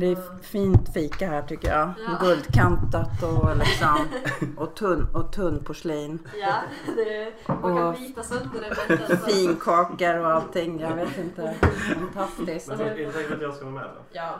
[0.00, 1.92] Det är fint fika här tycker jag.
[2.06, 2.18] Ja.
[2.20, 4.08] Guldkantat och, liksom,
[4.56, 6.18] och, tunn, och tunn porslin.
[6.40, 6.54] Ja,
[6.96, 8.74] det, man kan Och bita sönder
[9.08, 9.16] det.
[9.32, 10.80] Finkakor och allting.
[10.80, 11.54] Jag vet inte.
[11.94, 12.68] Fantastiskt.
[12.68, 14.00] Men är det tänkt att jag ska vara med då?
[14.12, 14.34] Ja,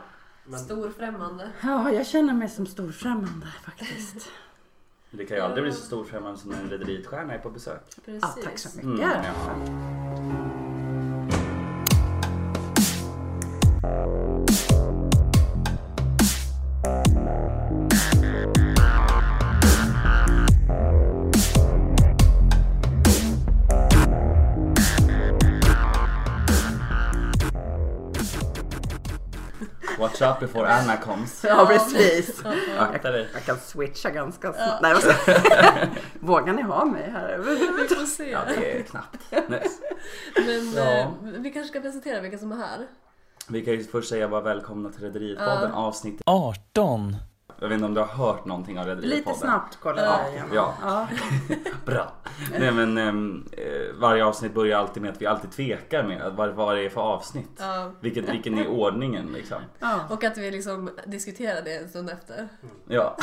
[0.45, 1.51] Men, storfrämmande.
[1.63, 4.29] Ja, jag känner mig som storfrämmande faktiskt.
[5.11, 7.81] Det kan ju aldrig bli så stor främmande som när en Rederiet-stjärna är på besök.
[8.05, 8.23] Precis.
[8.37, 9.09] Ja, tack så Mm, mycket.
[9.25, 10.46] ja.
[30.21, 31.45] Watch out before Anna comes.
[31.45, 32.43] Ja, precis.
[32.79, 33.29] Akta dig.
[33.33, 34.83] Jag kan switcha ganska snabbt.
[34.83, 35.89] Nej,
[36.21, 38.31] Vågar ni ha mig här Vi får se.
[38.31, 39.19] Ja, det är knappt.
[40.37, 40.83] Men Ja.
[41.01, 42.87] eh, vi kanske ska presentera vilka som är här.
[43.49, 45.77] Vi kan ju först säga bara välkomna till Rederiet-podden Ja.
[45.87, 47.17] avsnitt 18.
[47.61, 49.09] Jag vet inte om du har hört någonting av Rederiet-podden?
[49.17, 50.21] Lite snabbt kollar Ja.
[50.25, 50.51] jag igenom.
[50.55, 50.75] Ja.
[50.83, 51.09] Ja.
[51.87, 52.13] Bra.
[52.59, 56.35] Nej men ehm, eh, varje avsnitt börjar alltid med att vi alltid tvekar med att
[56.35, 57.51] vad, vad det är för avsnitt.
[57.59, 57.91] Ja.
[58.01, 59.59] Vilket, vilken är ordningen liksom.
[59.79, 60.01] Ja.
[60.11, 62.49] Och att vi liksom diskuterar det en stund efter.
[62.89, 63.17] Ja,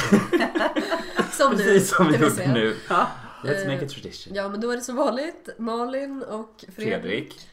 [1.32, 1.58] Som nu.
[1.58, 2.54] precis som vi gjort säga.
[2.54, 2.76] nu.
[2.90, 3.08] Ja.
[3.44, 4.36] Let's make Eh, a tradition.
[4.36, 7.02] Ja, men då är det som vanligt Malin och Fredrik.
[7.02, 7.50] Fredrik.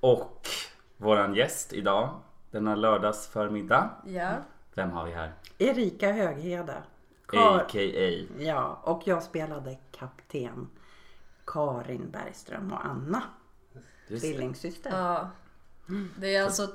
[0.00, 0.48] Och
[0.96, 3.90] våran gäst idag, denna lördags förmiddag.
[4.06, 4.28] Ja.
[4.76, 5.32] Vem har vi här?
[5.58, 6.82] Erika Höghede.
[7.26, 8.26] Kar- A.k.a.
[8.38, 10.68] Ja, och jag spelade kapten
[11.46, 13.22] Karin Bergström och Anna.
[14.08, 14.90] Tvillingsyster.
[14.90, 15.30] ja.
[16.18, 16.68] Det är alltså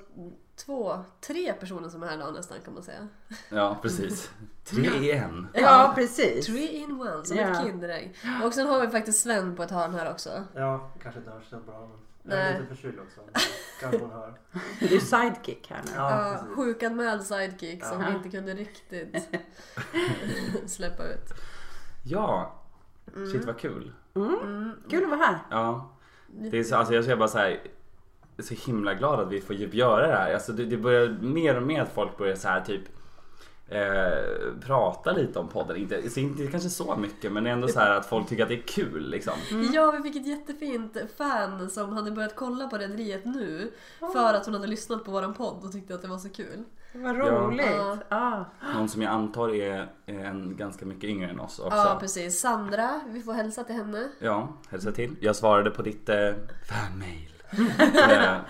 [0.55, 3.07] två, tre personer som är här idag nästan kan man säga.
[3.49, 4.31] Ja, precis.
[4.63, 5.47] Tre i en.
[5.53, 6.45] Ja, precis.
[6.45, 7.43] Three in one, som Ja.
[7.49, 8.15] ett Kinderägg.
[8.43, 10.43] Och sen har vi faktiskt Sven på ett hörn här också.
[10.55, 13.21] ja, kanske inte hörs så bra men jag är lite förkyld också.
[13.79, 14.33] Kanske hon hör.
[14.79, 15.91] Du är sidekick här nu.
[15.95, 19.29] Ja, sjukanmäld sidekick som vi inte kunde riktigt
[20.71, 21.33] släppa ut.
[22.03, 22.55] Ja,
[23.31, 23.93] shit vad kul.
[24.15, 24.71] Mm.
[24.89, 25.39] Kul att vara här.
[25.49, 25.91] Ja.
[26.27, 27.59] Det är så, alltså jag är bara så här, jag
[28.37, 30.33] är så himla glad att vi får ju göra det här.
[30.33, 32.81] Alltså det, det börjar mer och mer att folk börjar så här typ
[33.71, 35.77] eh, prata lite om podden.
[35.77, 38.55] Inte, så inte kanske så mycket men ändå så här att folk tycker att det
[38.55, 39.33] är kul liksom.
[39.73, 43.71] Ja, vi fick ett jättefint fan som hade börjat kolla på Rederiet nu
[44.13, 46.63] för att hon hade lyssnat på våran podd och tyckte att det var så kul.
[46.93, 47.65] Vad roligt.
[47.69, 47.97] Ja.
[48.09, 48.45] Ja.
[48.75, 51.77] Någon som jag antar är en ganska mycket yngre än oss också.
[51.77, 52.39] Ja, precis.
[52.39, 54.07] Sandra, vi får hälsa till henne.
[54.19, 55.15] Ja, hälsa till.
[55.19, 56.15] Jag svarade på ditt eh,
[56.69, 57.30] fanmail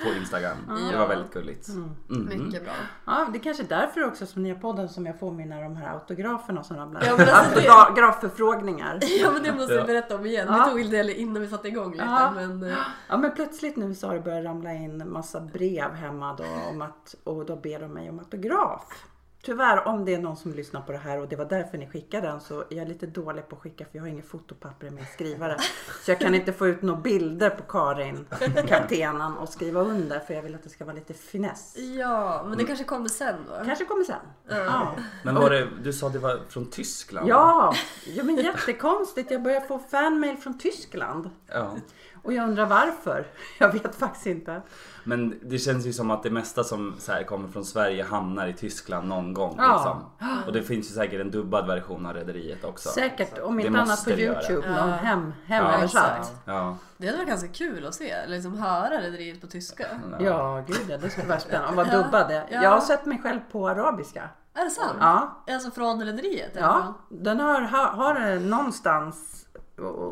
[0.04, 0.58] på Instagram.
[0.92, 1.68] Det var väldigt gulligt.
[1.68, 1.96] Mhm.
[2.10, 2.74] Mycket bra.
[3.06, 5.62] ja, det är kanske är därför också som ni har podden som jag får mina
[5.62, 7.04] de här autograferna som ramlar.
[7.06, 9.00] Ja, alltså det- Autografförfrågningar.
[9.22, 9.88] Ja, men det måste jag Ja.
[9.88, 10.48] berätta om igen.
[10.50, 10.72] Ja.
[10.76, 12.04] Vi tog det innan vi satte igång lite.
[12.06, 12.32] Ja.
[12.36, 16.36] Men, eh, Ja men plötsligt nu så har det börjat ramla in massa brev hemma
[16.36, 19.06] då om att, och då ber de mig om autograf.
[19.44, 21.88] Tyvärr om det är någon som lyssnar på det här och det var därför ni
[21.88, 24.90] skickade den så är jag lite dålig på att skicka för jag har inget fotopapper
[24.90, 25.58] med skrivare.
[26.06, 28.26] Så jag kan inte få ut några bilder på Karin,
[28.68, 31.78] kaptenen och skriva under för jag vill att det ska vara lite finess.
[32.00, 33.66] ja, men det kanske kommer sen då.
[33.66, 34.16] Kanske kommer sen.
[34.50, 34.96] Ja.
[35.24, 37.30] Men var det, du sa det var från Tyskland?
[37.30, 37.74] Ja,
[38.16, 39.32] ja men jättekonstigt.
[39.32, 41.30] Jag börjar få fanmail från Tyskland.
[41.48, 41.76] ja.
[42.24, 43.28] Och jag undrar varför.
[43.60, 44.62] Jag vet faktiskt inte.
[45.04, 48.48] Men det känns ju som att det mesta som så här kommer från Sverige hamnar
[48.48, 49.56] i Tyskland någon gång.
[49.58, 49.74] Ja.
[49.74, 50.28] Liksom.
[50.48, 52.90] Och det finns ju säkert en dubbad version av Rederiet också.
[52.90, 54.10] Säkert, om inte annat på.
[54.12, 54.86] Youtube, Ja.
[54.86, 56.20] någon hem, Ja, hemöversatt.
[56.20, 56.32] exakt.
[56.46, 56.78] Ja.
[56.98, 59.86] Det hade varit ganska kul att se, eller liksom höra Rederiet på tyska.
[60.20, 61.70] Ja, gud ja, det skulle vara spännande.
[61.70, 62.48] Och vara dubbade.
[62.52, 62.64] Ja.
[62.64, 64.30] Jag har sett mig själv på arabiska.
[64.54, 64.98] Är det sant?
[65.00, 66.52] Ja, Alltså från Rederiet?
[66.56, 66.94] ja.
[67.10, 69.46] Den har, har, har någonstans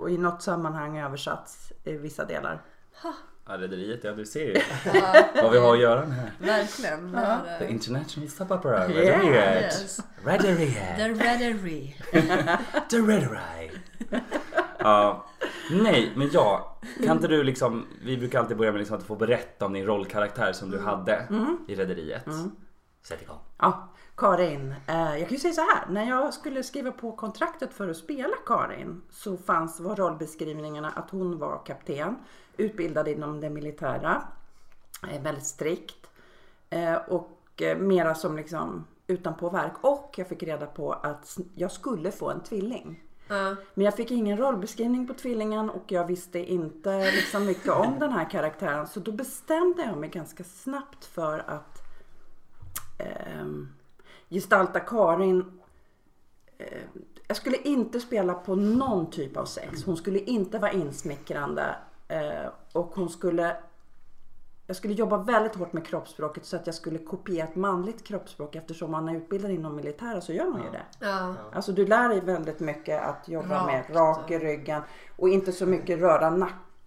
[0.02, 2.62] och i något sammanhang översatts i vissa delar.
[3.04, 4.54] Ja, Rederiet, ja du ser ju
[4.94, 6.32] Ja, vad vi har att göra med.
[6.40, 7.16] verkligen.
[7.16, 9.20] Är, The International Soap Opera, Yeah.
[9.20, 9.64] Rederiet.
[9.64, 10.00] Yes.
[10.26, 10.96] Rederiet.
[10.98, 11.96] The Rederi.
[12.90, 13.72] The Rederiet.
[14.80, 15.26] Ja,
[15.72, 19.16] nej men ja, kan inte du liksom, vi brukar alltid börja med liksom att få
[19.16, 21.28] berätta om din rollkaraktär som du hade
[21.68, 22.26] i Rederiet.
[23.04, 23.38] Sätt igång.
[23.60, 24.76] Ja, Karin.
[24.88, 25.86] Eh, jag kan ju säga så här.
[25.90, 31.10] När jag skulle skriva på kontraktet för att spela Karin så fanns var rollbeskrivningarna att
[31.10, 32.16] hon var kapten,
[32.58, 34.24] utbildad inom det militära,
[35.12, 36.08] eh, väldigt strikt
[36.70, 37.36] eh, och
[37.78, 39.74] mera som liksom utanpå verk.
[39.82, 43.04] Och jag fick reda på att jag skulle få en tvilling.
[43.28, 43.56] Ja.
[43.74, 48.12] Men jag fick ingen rollbeskrivning på tvillingen och jag visste inte liksom mycket om den
[48.12, 48.88] här karaktären.
[48.88, 51.82] Så då bestämde jag mig ganska snabbt för att
[52.98, 53.70] ehm,
[54.30, 55.60] gestalta Karin.
[56.58, 56.66] Eh,
[57.28, 59.86] jag skulle inte spela på någon typ av sex.
[59.86, 61.76] Hon skulle inte vara insmickrande.
[62.08, 63.58] Eh, och hon skulle
[64.70, 68.56] jag skulle jobba väldigt hårt med kroppsspråket så att jag skulle kopiera ett manligt kroppsspråk
[68.56, 71.08] eftersom man är utbildad inom militära så gör man ju det.
[71.08, 71.34] Ja.
[71.54, 73.90] Alltså du lär dig väldigt mycket att jobba Rakt.
[73.90, 74.82] med rak i ryggen
[75.16, 76.30] och inte så mycket röra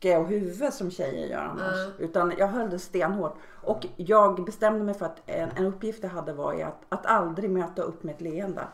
[0.02, 1.88] nacke och huvud som tjejer gör annars.
[1.98, 3.36] Utan jag höll det stenhårt.
[3.62, 7.50] Och jag bestämde mig för att en, en uppgift jag hade var att, att aldrig
[7.50, 8.66] möta upp med ett leende.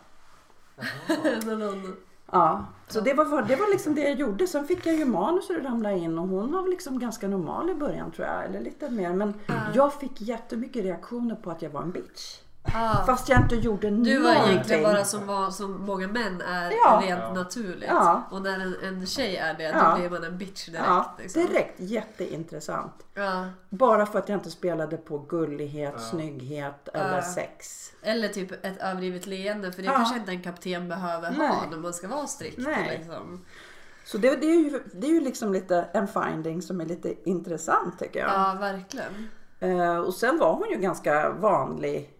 [2.32, 4.46] Ja, så det var, det var liksom det jag gjorde.
[4.46, 7.28] Sen fick jag ju manus och det ramlade in och hon var väl liksom ganska
[7.28, 8.44] normal i början tror jag.
[8.44, 9.12] Eller lite mer.
[9.12, 9.34] Men
[9.74, 12.40] jag fick jättemycket reaktioner på att jag var en bitch.
[12.62, 13.06] Ah.
[13.06, 14.52] Fast jag inte gjorde Du var någonting.
[14.52, 17.00] egentligen bara som, var, som många män är Ja.
[17.04, 17.32] rent Ja.
[17.34, 17.88] naturligt.
[17.88, 18.22] Ja.
[18.30, 19.90] Och när en, en tjej är det, Ja.
[19.90, 20.84] då blir man en bitch direkt.
[20.86, 21.46] Ja, liksom.
[21.46, 21.80] direkt.
[21.80, 22.92] Jätteintressant.
[23.14, 23.44] Ja.
[23.70, 26.02] Bara för att jag inte spelade på gullighet, Ja.
[26.02, 27.22] snygghet eller Ja.
[27.22, 27.90] sex.
[28.02, 29.92] Eller typ ett överdrivet leende, för det Ja.
[29.92, 31.48] kanske inte en kapten behöver Nej.
[31.48, 32.58] ha när man ska vara strikt.
[32.58, 32.96] Nej.
[32.98, 33.44] Liksom.
[34.04, 37.28] Så det, det, är ju, det är ju liksom lite en finding som är lite
[37.30, 38.30] intressant tycker jag.
[38.30, 39.28] Ja, verkligen.
[39.60, 42.10] Eh, och sen var hon ju ganska vanlig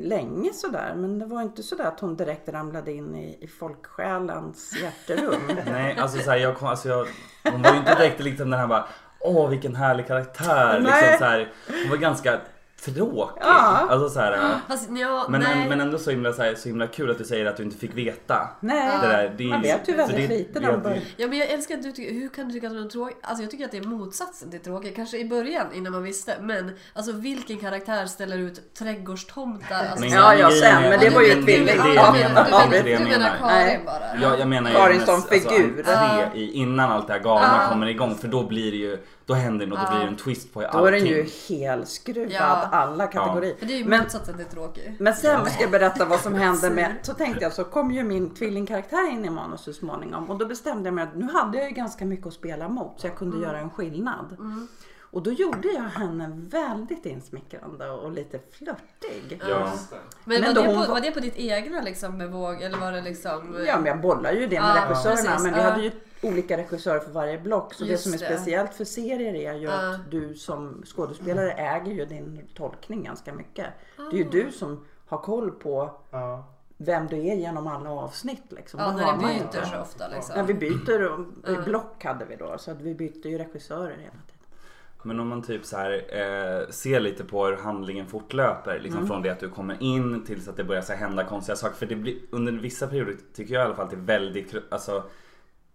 [0.00, 0.94] länge sådär.
[0.96, 5.40] Men det var inte sådär att hon direkt ramlade in i, i folksjälens hjärterum.
[5.66, 7.06] Nej, alltså så här, jag kom, alltså jag,
[7.52, 8.84] hon var ju inte direkt liksom den här bara
[9.20, 10.80] Åh vilken härlig karaktär.
[10.80, 12.40] Liksom så här, hon var ganska
[12.94, 13.42] tråkig.
[13.44, 13.86] Ja.
[13.90, 15.68] Alltså så här, Fast ja, men, nej.
[15.68, 17.76] men ändå så himla, så, här, så himla kul att du säger att du inte
[17.76, 18.48] fick veta.
[18.60, 21.00] Nej, Det där, det man vet ju väldigt det- lite när man börjar.
[21.16, 23.16] Ja men jag älskar att du tycker, hur kan du tycka att hon är tråkig?
[23.22, 24.96] Alltså jag tycker att det är motsatsen till tråkig.
[24.96, 26.34] Kanske i början innan man visste.
[26.40, 29.76] Men alltså vilken karaktär ställer ut trädgårdstomtar?
[29.90, 31.58] Alltså, Men Ja, ja, sen, men det var ju ett jag
[32.84, 33.36] du menar.
[33.40, 33.80] Karin Nej.
[33.86, 34.00] bara?
[34.22, 35.84] Ja, jag menar ju Karin som alltså, figur.
[36.34, 39.66] i, innan allt det här galna kommer igång för då blir det ju, då händer
[39.66, 39.90] något, då Ja.
[39.90, 40.86] blir det en twist på Då allting.
[40.86, 42.68] är den ju helskruvad Ja.
[42.72, 43.56] alla kategorier.
[43.58, 44.96] För det är ju Men, motsatsen till tråkig.
[44.98, 48.04] men sen ska jag berätta vad som hände med, så tänkte jag så kom ju
[48.04, 51.58] min tvillingkaraktär in i manus så småningom och då bestämde jag mig att nu hade
[51.58, 54.36] jag ju ganska mycket att spela mot så jag kunde göra en skillnad.
[55.16, 59.40] Och då gjorde jag henne väldigt insmickrande och lite flörtig.
[59.48, 59.72] Ja.
[59.90, 59.96] Det.
[60.24, 62.78] Men, Men var, då det på, var- var det på ditt egna liksom bevåg eller
[62.78, 63.64] var det liksom...
[63.66, 65.16] Ja, men jag bollar ju det med Ja, regissörerna.
[65.22, 65.70] precis, men vi ja.
[65.70, 65.90] hade ju
[66.22, 67.74] olika regissörer för varje block.
[67.74, 68.24] Så det Just som är det.
[68.24, 69.94] speciellt för serier är ju Ja.
[69.94, 73.66] att du som skådespelare äger ju din tolkning ganska mycket.
[73.96, 74.30] Det är ju Ah.
[74.30, 75.90] du som har koll på
[76.76, 78.44] vem du är genom alla avsnitt.
[78.52, 78.80] Liksom.
[78.80, 79.20] Ja, Det när det man
[79.52, 80.34] byter så ofta liksom.
[80.36, 82.58] Ja, vi byter och, block hade vi då.
[82.58, 84.35] Så att vi bytte ju regissörer hela tiden.
[85.02, 88.78] Men om man typ så här, eh, ser lite på hur handlingen fortlöper.
[88.80, 89.08] Liksom Mm.
[89.08, 91.76] Från det att du kommer in tills att det börjar så här, hända konstiga saker.
[91.76, 94.54] För det blir, under vissa perioder tycker jag i alla fall att det är väldigt,
[94.70, 95.04] alltså,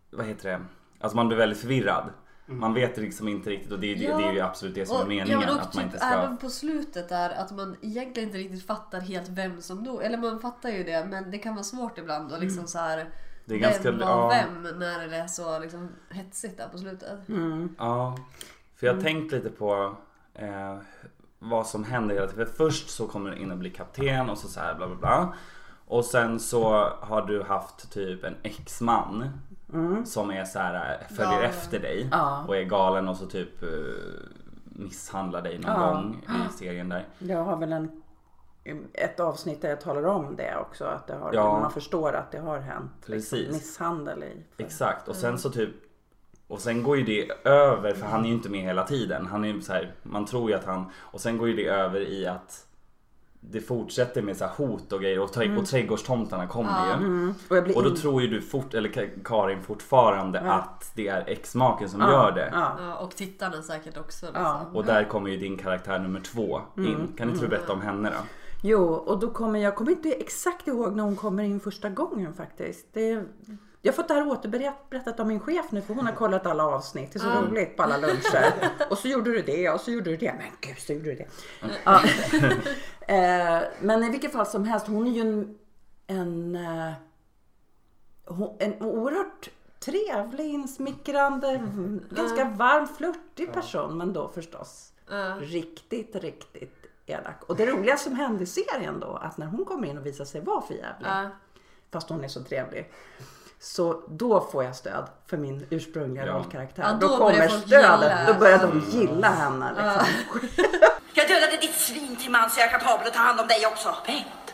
[0.09, 0.61] vad heter det?
[0.99, 2.09] Alltså man blir väldigt förvirrad.
[2.45, 4.17] Man vet liksom inte riktigt och det, är- Ja.
[4.17, 5.41] det är ju absolut det som är Och- meningen.
[5.41, 6.07] Ja, att man typ inte ska...
[6.07, 10.03] även på slutet där att man egentligen inte riktigt fattar helt vem som dog.
[10.03, 12.97] Eller man fattar ju det men det kan vara svårt ibland och liksom så här.
[13.45, 14.27] Det är vem ganska- var ja.
[14.63, 17.19] vem när det är så liksom hetsigt där på slutet.
[17.77, 18.17] Ja,
[18.81, 19.95] för jag har tänkt lite på
[20.33, 20.77] eh,
[21.39, 22.45] vad som händer hela tiden.
[22.45, 24.95] För först så kommer du in och blir kapten och så, så här bla bla
[24.95, 25.33] bla.
[25.87, 26.63] Och sen så
[27.01, 29.29] har du haft typ en exman
[30.05, 31.49] som är så här, eh, följer Galen.
[31.49, 32.45] efter dig Ja.
[32.47, 33.69] och är galen och så typ eh,
[34.63, 35.91] misshandlar dig någon Ja.
[35.93, 37.07] gång i serien där.
[37.19, 38.01] Jag har väl en,
[38.93, 40.85] ett avsnitt där jag talar om det också.
[40.85, 41.59] Att det har, Ja.
[41.59, 42.91] man förstår att det har hänt.
[43.05, 43.31] Precis.
[43.33, 44.43] Liksom, misshandel i.
[44.57, 45.69] Exakt och sen så typ
[46.51, 49.25] och sen går ju det över för han är ju inte med hela tiden.
[49.27, 51.65] Han är ju så här, man tror ju att han och sen går ju det
[51.65, 52.65] över i att
[53.39, 56.93] det fortsätter med så här hot och grejer och, trä- och trädgårdstomtarna kommer ju.
[56.93, 57.33] Mm.
[57.49, 60.51] Och, jag blir Och då in- tror ju du fort, eller Ka- Karin fortfarande Ja.
[60.53, 62.49] att det är exmaken som Ja, gör det.
[62.53, 62.77] Ja.
[62.79, 64.25] Ja, och tittarna säkert också.
[64.25, 64.43] Liksom.
[64.43, 64.65] Ja.
[64.73, 67.07] Och där kommer ju din karaktär nummer två in.
[67.17, 68.17] Kan inte du berätta om henne då?
[68.63, 72.33] Jo, och då kommer jag kommer inte exakt ihåg när hon kommer in första gången
[72.33, 72.85] faktiskt.
[72.93, 73.23] Det,
[73.81, 76.65] jag har fått det här återberättat av min chef nu för hon har kollat alla
[76.65, 77.13] avsnitt.
[77.13, 78.53] Det är så roligt på alla luncher.
[78.89, 80.33] Och så gjorde du det och så gjorde du det.
[80.37, 81.27] Men gud så gjorde du det.
[81.83, 82.01] Ja.
[83.07, 85.57] Eh, Men i vilket fall som helst, hon är ju en,
[86.07, 86.93] en, eh,
[88.59, 91.67] en oerhört trevlig, insmickrande,
[92.09, 93.97] ganska varm, flörtig person.
[93.97, 94.93] Men då förstås
[95.39, 97.43] riktigt, riktigt elak.
[97.43, 100.25] Och det roliga som hände i serien då, att när hon kommer in och visar
[100.25, 101.07] sig vara för jävlig,
[101.91, 102.91] fast hon är så trevlig.
[103.63, 106.33] Så då får jag stöd för min ursprungliga Ja.
[106.33, 106.83] rollkaraktär.
[106.83, 108.27] Ja, då, då börjar kommer stödet.
[108.27, 109.73] Då börjar de gilla henne.
[109.73, 110.39] Liksom.
[111.13, 113.65] Jag dödade ditt svin till man så jag är kapabel att ta hand om dig
[113.65, 113.95] också.
[114.05, 114.53] Bengt.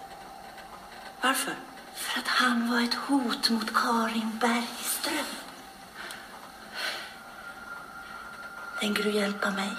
[1.22, 1.54] Varför?
[1.96, 5.26] För att han var ett hot mot Karin Bergström.
[8.80, 9.70] Tänker du hjälpa mig?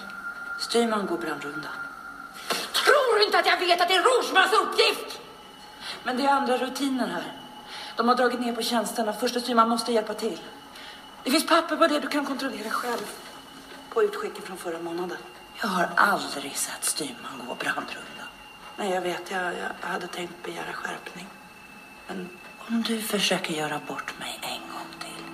[0.61, 1.69] Styrman går brandrunda.
[2.73, 5.21] Tror du inte att jag vet att det är Rogemans uppgift?
[6.05, 7.38] Men det är andra rutiner här.
[7.99, 9.13] De har dragit ner på tjänsterna.
[9.13, 10.39] Första styrman måste hjälpa till.
[11.25, 13.07] Det finns papper på det du kan kontrollera själv.
[13.93, 15.17] På utskicken från förra månaden.
[15.61, 18.25] Jag har aldrig sett styrman gå brandrunda.
[18.77, 19.31] Nej, jag vet.
[19.31, 21.27] Jag, jag hade tänkt begära skärpning.
[22.07, 22.29] Men
[22.69, 25.25] om du försöker göra bort mig en gång till.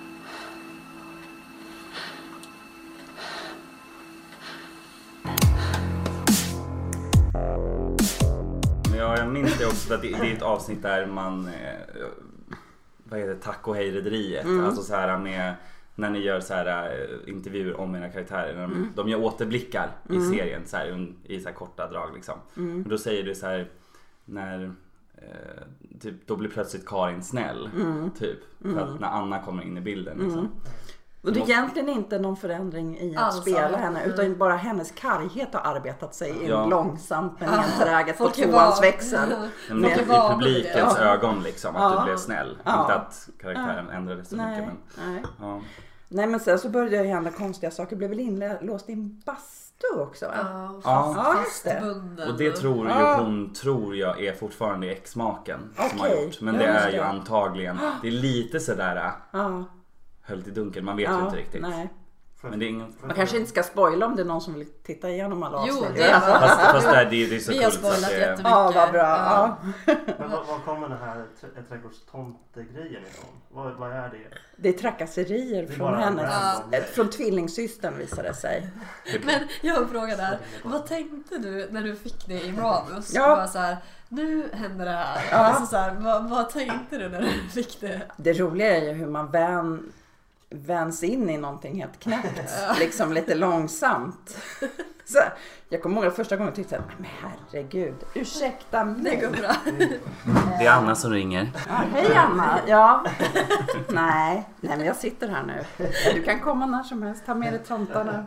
[8.89, 11.53] Men jag minns det också att det, det är ett avsnitt där man eh,
[13.15, 14.45] vad heter det, Tack och hej rederiet.
[14.65, 15.53] Alltså så här med
[15.95, 18.55] när ni gör så här eh, intervjuer om era karaktärer.
[18.55, 22.35] När de, de gör återblickar i serien så här, i så här korta drag liksom.
[22.83, 23.67] Och då säger du så här
[24.25, 24.63] när
[25.15, 25.63] eh,
[26.01, 27.69] typ, då blir plötsligt Karin snäll.
[28.19, 28.39] Typ.
[28.61, 30.49] För att när Anna kommer in i bilden liksom.
[31.25, 34.91] Och det är egentligen inte någon förändring i att Alls, spela henne utan bara hennes
[34.91, 36.65] karghet har arbetat sig in Ja.
[36.65, 39.29] långsamt men enträget på tvåans växel.
[39.71, 41.03] Med- I publikens Ja.
[41.05, 41.99] ögon liksom, att Ja.
[41.99, 42.57] du blev snäll.
[42.63, 42.81] Ja.
[42.81, 44.51] Inte att karaktären ändrades så mycket.
[44.57, 44.67] Nej,
[44.97, 45.23] Men, nej.
[45.39, 45.61] ja.
[46.09, 47.95] nej men sen så började det hända konstiga saker.
[47.95, 50.33] Blev väl inlåst i en bastu också va?
[50.37, 51.13] Ja, Ja.
[51.17, 51.39] Ja, det.
[51.79, 52.29] fastbunden.
[52.31, 53.17] Och det tror ju Ja.
[53.21, 56.41] hon tror jag är fortfarande exmaken som har gjort.
[56.41, 57.05] Men ja, det just är ju det.
[57.05, 59.63] antagligen, det är lite sådär Ja,
[60.25, 61.61] höljt i dunkel, man vet ju ja, inte riktigt.
[61.61, 61.89] nej.
[62.41, 62.95] Men det är ingen...
[63.01, 65.73] Man kanske inte ska spoila om det är någon som vill titta igenom alla Jo,
[65.77, 65.95] avsnitt.
[65.95, 66.19] det är.
[66.19, 68.51] Fast, fast det, är, det är så Vi har spoilat det, jättemycket.
[68.51, 69.01] Ja, vad bra.
[69.01, 69.57] Ja.
[70.19, 73.29] Men var, var kommer den här trä- trädgårdstomtegrejen ifrån?
[73.49, 74.37] Vad, vad är det?
[74.57, 78.69] Det är trakasserier Det är från bara hennes, random eh, från tvillingsystern visade det sig.
[79.25, 80.37] Men jag har en fråga där.
[80.63, 83.13] Vad tänkte du när du fick det i manus?
[83.13, 83.47] Ja.
[83.47, 83.77] Så här,
[84.09, 85.25] nu händer det här.
[85.31, 85.37] Ja.
[85.37, 88.01] Alltså så här vad, vad tänkte du när du fick det?
[88.17, 89.91] Det roliga är ju hur man vän,
[90.55, 92.41] väns in i någonting helt knäppt.
[92.79, 94.37] Liksom lite långsamt.
[95.05, 95.19] Så,
[95.69, 99.15] jag kommer ihåg första gången jag tyckte att men herregud, ursäkta Det mig.
[99.17, 99.51] går bra.
[100.59, 101.51] det är Anna som ringer.
[101.67, 102.59] Ja, hej Anna!
[102.67, 103.05] Ja.
[103.87, 105.65] Nej, nej men jag sitter här nu.
[106.13, 108.25] Du kan komma när som helst, ta med dig tomtarna.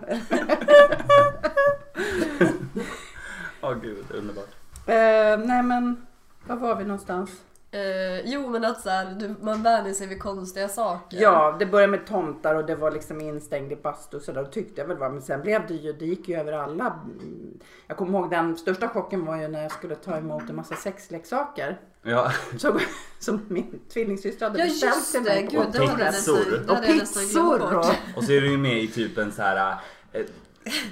[3.60, 4.48] Åh gud, underbart.
[4.86, 6.06] Eh, nej men,
[6.46, 7.30] var var vi någonstans?
[7.70, 11.18] Eh, jo men att så här, du, man vänjer sig vid konstiga saker.
[11.20, 14.80] Ja, det började med tomtar och det var liksom instängd i bastu så där tyckte
[14.80, 15.10] jag väl var.
[15.10, 17.00] Men sen blev det ju, det gick ju över alla.
[17.86, 20.74] Jag kommer ihåg den största chocken var ju när jag skulle ta emot en massa
[20.74, 21.80] sexleksaker.
[22.02, 22.78] Ja, Så,
[23.18, 25.48] som min tvillingsyster hade Ja beställt just till det, mig.
[25.50, 26.50] gud det hade jag nästan, pizzor.
[26.58, 27.86] det och hade jag nästan glömt pizzor bort.
[27.86, 28.16] och...
[28.18, 29.76] och så är du ju med i typ en så här
[30.12, 30.22] eh,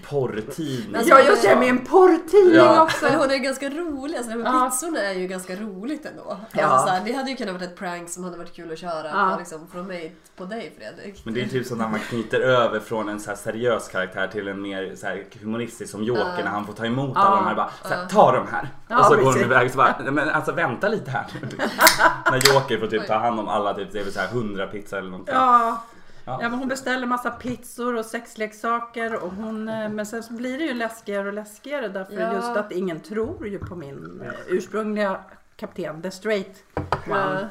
[0.09, 0.97] porrtidning.
[0.97, 2.83] Alltså, Ja, jag är med i en porrtidning Ja.
[2.83, 3.05] också.
[3.05, 4.71] Men hon är ganska rolig, alltså med Ja.
[4.71, 6.37] pizzorna är ju ganska roligt ändå.
[6.53, 6.65] Ja.
[6.65, 8.79] Alltså, så här, det hade ju kunnat vara ett prank som hade varit kul att
[8.79, 9.31] köra Ja.
[9.33, 11.23] på, liksom, från mig på dig Fredrik.
[11.25, 14.27] Men det är typ som när man knyter över från en så här seriös karaktär
[14.27, 16.45] till en mer så här humoristisk som Joker Ja.
[16.45, 17.21] när han får ta emot Ja.
[17.21, 18.69] alla de här bara så här, ta de här.
[18.89, 21.27] Ja, och så går de iväg så bara, "Nej, men alltså vänta lite här
[22.31, 24.67] När Joker får typ ta hand om alla typ, det är väl så här 100
[24.67, 25.35] pizza eller någonting.
[25.35, 25.83] Ja.
[26.27, 26.39] Ja.
[26.43, 30.59] Ja, men hon beställer massa pizzor och sexleksaker och hon, eh, men sen så blir
[30.59, 32.35] det ju läskigare och läskigare därför Ja.
[32.35, 35.21] just att ingen tror ju på min eh, ursprungliga
[35.57, 36.65] kapten, the straight
[37.11, 37.49] one.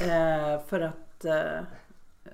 [0.00, 1.58] Eh, för att eh,
[2.24, 2.32] eh,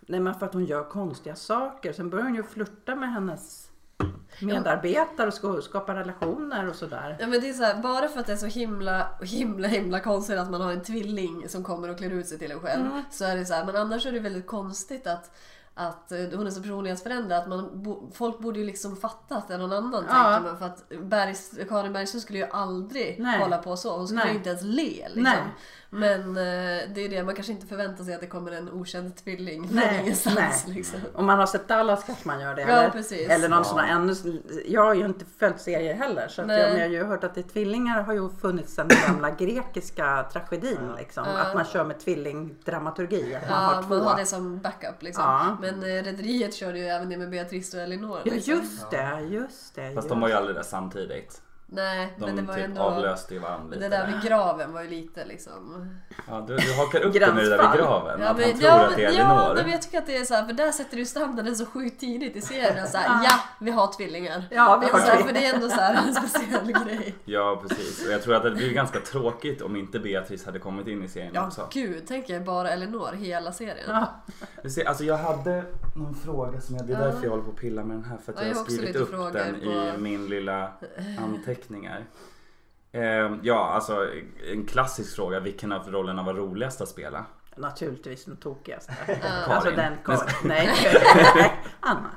[0.00, 1.92] nej, men för att hon gör konstiga saker.
[1.92, 3.65] Sen börjar hon ju flirta med hennes
[4.40, 7.16] medarbetare och ska- skapa relationer och sådär.
[7.20, 10.00] Ja men det är så här, bara för att det är så himla, himla, himla
[10.00, 12.86] konstigt att man har en tvilling som kommer och klär ut sig till en själv.
[12.86, 13.02] Mm.
[13.10, 15.30] Så är det så här, men annars är det väldigt konstigt att
[15.78, 19.48] att eh, hon är så personlighetsförändrad att man, bo, folk borde ju liksom fatta att
[19.48, 20.14] det är någon annan Ja.
[20.34, 20.58] tänker man.
[20.58, 23.38] För att Bergs, Karin Bergström skulle ju aldrig Nej.
[23.40, 23.96] hålla på så.
[23.96, 24.30] Hon skulle Nej.
[24.32, 25.34] ju inte ens le liksom.
[25.90, 26.34] Men eh,
[26.94, 29.76] det är det, man kanske inte förväntar sig att det kommer en okänd tvilling från
[29.76, 30.64] Nej, ingenstans.
[30.66, 30.76] nej.
[30.76, 31.00] Liksom.
[31.14, 32.62] Om man har sett Dallas kanske man gör det.
[32.62, 33.28] Ja, eller, precis.
[33.30, 33.64] eller någon Ja.
[33.64, 34.42] sån här ännu...
[34.68, 36.28] Jag har ju inte följt serier heller.
[36.28, 38.88] Så att jag, men jag har ju hört att det tvillingar har ju funnits sedan
[38.88, 40.78] den gamla grekiska tragedin.
[40.98, 41.24] Liksom.
[41.26, 41.38] Ja.
[41.40, 43.34] Att man kör med tvillingdramaturgi.
[43.34, 43.88] Att man Ja, har två.
[43.88, 45.24] man har det som backup liksom.
[45.24, 45.56] Ja.
[45.60, 48.20] Men eh, Rederiet körde ju även det med Beatrice och Elinor.
[48.24, 48.54] Ja liksom.
[48.54, 49.82] just det, just det.
[49.82, 50.08] Fast just.
[50.08, 51.42] de var ju aldrig där samtidigt.
[51.68, 52.80] Nej, De men det var typ ändå...
[52.82, 53.88] avlöste ju varandra Det lite.
[53.88, 55.90] där vid graven var ju lite liksom...
[56.28, 58.22] Ja, du, du hakar upp dig med det där vid graven.
[58.22, 59.54] att han tror ja, att det är ja, Elinor.
[59.54, 61.66] nej, men jag tycker att det är så här, för där sätter du standarden så
[61.66, 62.88] sjukt tidigt i serien.
[62.88, 63.30] Så här, ja,
[63.60, 64.44] vi har tvillingar.
[64.50, 65.26] Ja, vi Det är har så här, tvillingar.
[65.26, 67.14] För det är ändå så här en speciell grej.
[67.24, 68.06] Ja precis.
[68.06, 71.08] Och jag tror att det blir ganska tråkigt om inte Beatrice hade kommit in i
[71.08, 71.68] serien Ja, också.
[71.72, 73.76] gud, tänker jag bara Elinor hela serien.
[73.88, 74.06] Ja.
[74.62, 75.64] Vi ser, alltså jag hade
[75.96, 77.04] någon fråga som jag, det är Ja.
[77.06, 78.64] därför jag håller på att pilla med den här för att Ja, jag jag har
[78.64, 80.72] skrivit lite upp frågor den i på- min lilla
[81.56, 82.06] anteckningar.
[82.92, 84.08] Eh, ja, alltså
[84.52, 85.40] en klassisk fråga.
[85.40, 87.26] Vilken av rollerna var roligast att spela?
[87.56, 88.94] Naturligtvis den tokigaste.
[89.06, 89.22] Karin.
[89.22, 90.28] Alltså den Karin.
[90.44, 90.68] Nej.
[91.80, 92.10] Anna.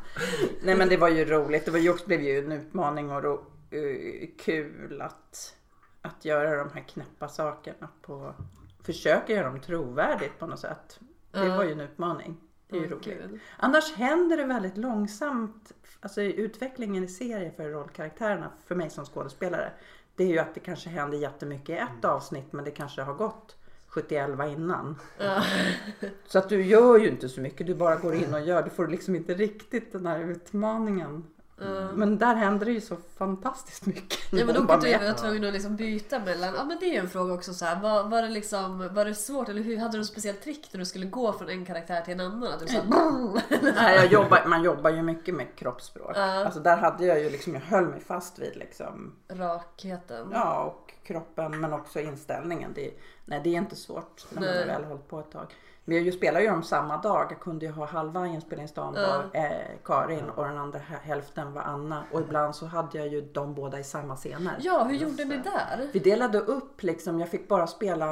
[0.63, 1.65] Nej men det var ju roligt.
[1.65, 5.55] Det var ju också, blev ju en utmaning och ro, eh, kul att,
[6.01, 8.33] att göra de här knäppa sakerna på
[8.83, 10.99] försöka göra dem trovärdigt på något sätt.
[11.31, 12.37] Det var ju en utmaning.
[12.69, 13.41] Det är ju roligt.
[13.57, 15.73] Annars händer det väldigt långsamt.
[16.01, 19.71] Alltså utvecklingen i serier för rollkaraktärerna, för mig som skådespelare.
[20.15, 23.13] Det är ju att det kanske händer jättemycket i ett avsnitt men det kanske har
[23.13, 23.55] gått
[23.87, 24.99] 71 innan.
[25.17, 25.43] Ja.
[26.27, 28.63] Så att du gör ju inte så mycket, du bara går in och gör.
[28.63, 31.23] Du får liksom inte riktigt den här utmaningen.
[31.93, 34.19] Men där händer det ju så fantastiskt mycket.
[34.31, 36.93] Ja men då kunde du vara tvungen att liksom byta mellan, ja men det är
[36.93, 37.81] ju en fråga också så här.
[37.81, 40.79] Var, var det liksom, var det svårt eller hur, hade du något speciellt trick när
[40.79, 42.53] du skulle gå från en karaktär till en annan?
[42.53, 42.83] Att du sa
[43.61, 46.11] Nej, jag jobbar, man jobbar ju mycket med kroppsspråk.
[46.15, 46.45] Ja.
[46.45, 50.29] Alltså där hade jag ju liksom, jag höll mig fast vid liksom, rakheten.
[50.33, 52.71] ja och kroppen men också inställningen.
[52.75, 52.91] Det,
[53.25, 54.65] nej det är inte svårt när man Nej.
[54.65, 55.47] väl hållit på ett tag.
[55.85, 57.27] Men jag ju spelar ju dem samma dag.
[57.31, 59.51] Jag kunde ju ha halva inspelningsdagen var eh,
[59.85, 62.03] Karin och den andra hä- hälften var Anna.
[62.11, 64.55] Och ibland så hade jag ju de båda i samma scener.
[64.59, 65.89] Ja, hur gjorde ni där?
[65.93, 68.09] Vi delade upp liksom, jag fick bara spela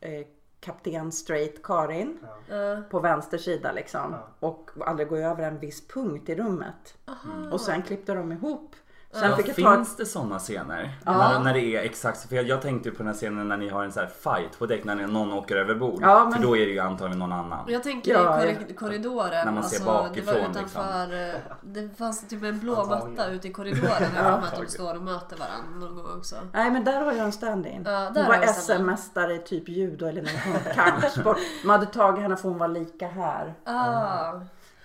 [0.00, 0.26] eh,
[0.60, 2.82] kapten straight Karin Ja.
[2.90, 4.12] på vänster sida liksom.
[4.40, 4.48] Ja.
[4.48, 6.96] Och aldrig gå över en viss punkt i rummet.
[7.08, 7.50] Aha.
[7.52, 8.74] Och sen klippte de ihop.
[9.12, 10.98] Sen Ja, fick jag ta finns det sådana scener?
[11.06, 11.12] Ja.
[11.18, 13.56] När, när det är exakt, för jag, jag tänkte ju på den här scenen när
[13.56, 15.98] ni har en så här fight på däck när någon åker över bord.
[16.02, 17.64] Ja, men- För då är det ju antagligen någon annan.
[17.68, 21.34] Jag tänker Ja, i korri- korridoren, När man ser alltså, bakifrån, det var utanför, eh,
[21.62, 23.82] det fanns typ en blå matta ute i korridoren.
[24.00, 24.68] Mig att de Antagligen.
[24.70, 26.36] står och möter varandra någon gång också.
[26.52, 27.82] Nej men där har jag en stand-in.
[27.86, 28.46] Ja, hon var.
[28.46, 31.38] SM-mästare i typ judo eller någon kampsport.
[31.64, 33.54] Man hade tagit henne för hon var lika här.
[33.64, 34.32] Ah,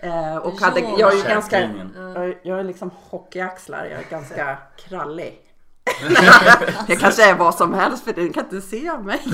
[0.03, 1.59] Eh, och hade, jag är ju ganska,
[1.95, 3.85] jag, jag är liksom hockeyaxlar.
[3.85, 5.39] Jag är ganska krallig.
[6.87, 9.21] jag kanske är vad som helst för du kan inte se mig.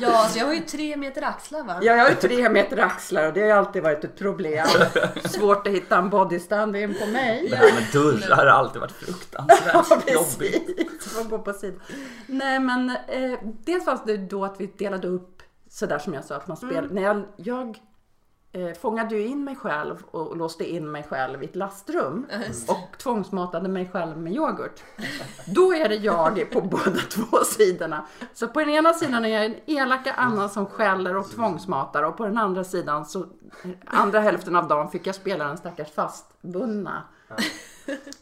[0.00, 1.78] Ja, alltså jag har ju tre meter axlar va?
[1.82, 4.66] Ja, jag har ju tre meter axlar och det har ju alltid varit ett problem.
[5.24, 7.48] Svårt att hitta en body stand-in på mig.
[7.50, 11.16] Det här med dörrar har alltid varit fruktansvärt Ja, jobbigt.
[11.16, 11.80] Man går på sidan.
[12.26, 16.36] Nej, men eh, dels fanns det då att vi delade upp sådär som jag sa
[16.36, 16.88] att man spelade.
[16.94, 17.78] När jag, jag
[18.56, 22.26] eh, fångade ju in mig själv och låste in mig själv i ett lastrum
[22.68, 24.82] och tvångsmatade mig själv med yoghurt.
[25.46, 28.06] Då är det jag på båda två sidorna.
[28.34, 32.16] Så på den ena sidan är jag en elaka Anna som skäller och tvångsmatar och
[32.16, 33.26] på den andra sidan så
[33.84, 37.02] andra hälften av dagen fick jag spela den stackars fastbundna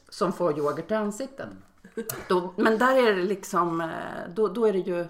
[0.09, 1.48] som får yoghurt i ansiktet.
[2.28, 3.88] Då, men där är det liksom, eh,
[4.35, 5.06] då, då är det ju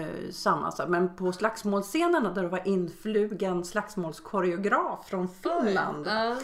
[0.00, 0.88] eh, samma sak.
[0.88, 6.06] Men på slagsmålscenerna där det var influgen slagsmålskoreograf från Finland.
[6.06, 6.36] Ja.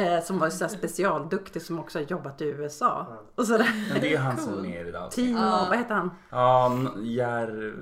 [0.00, 3.06] Eh, som var så specialduktig som också har jobbat i USA.
[3.34, 3.68] Och sådär.
[3.92, 5.28] Men det är han som är med i det avsnittet.
[5.28, 5.66] Timo, Ja.
[5.68, 6.10] vad heter han?
[6.30, 7.74] Ja, n- Jär...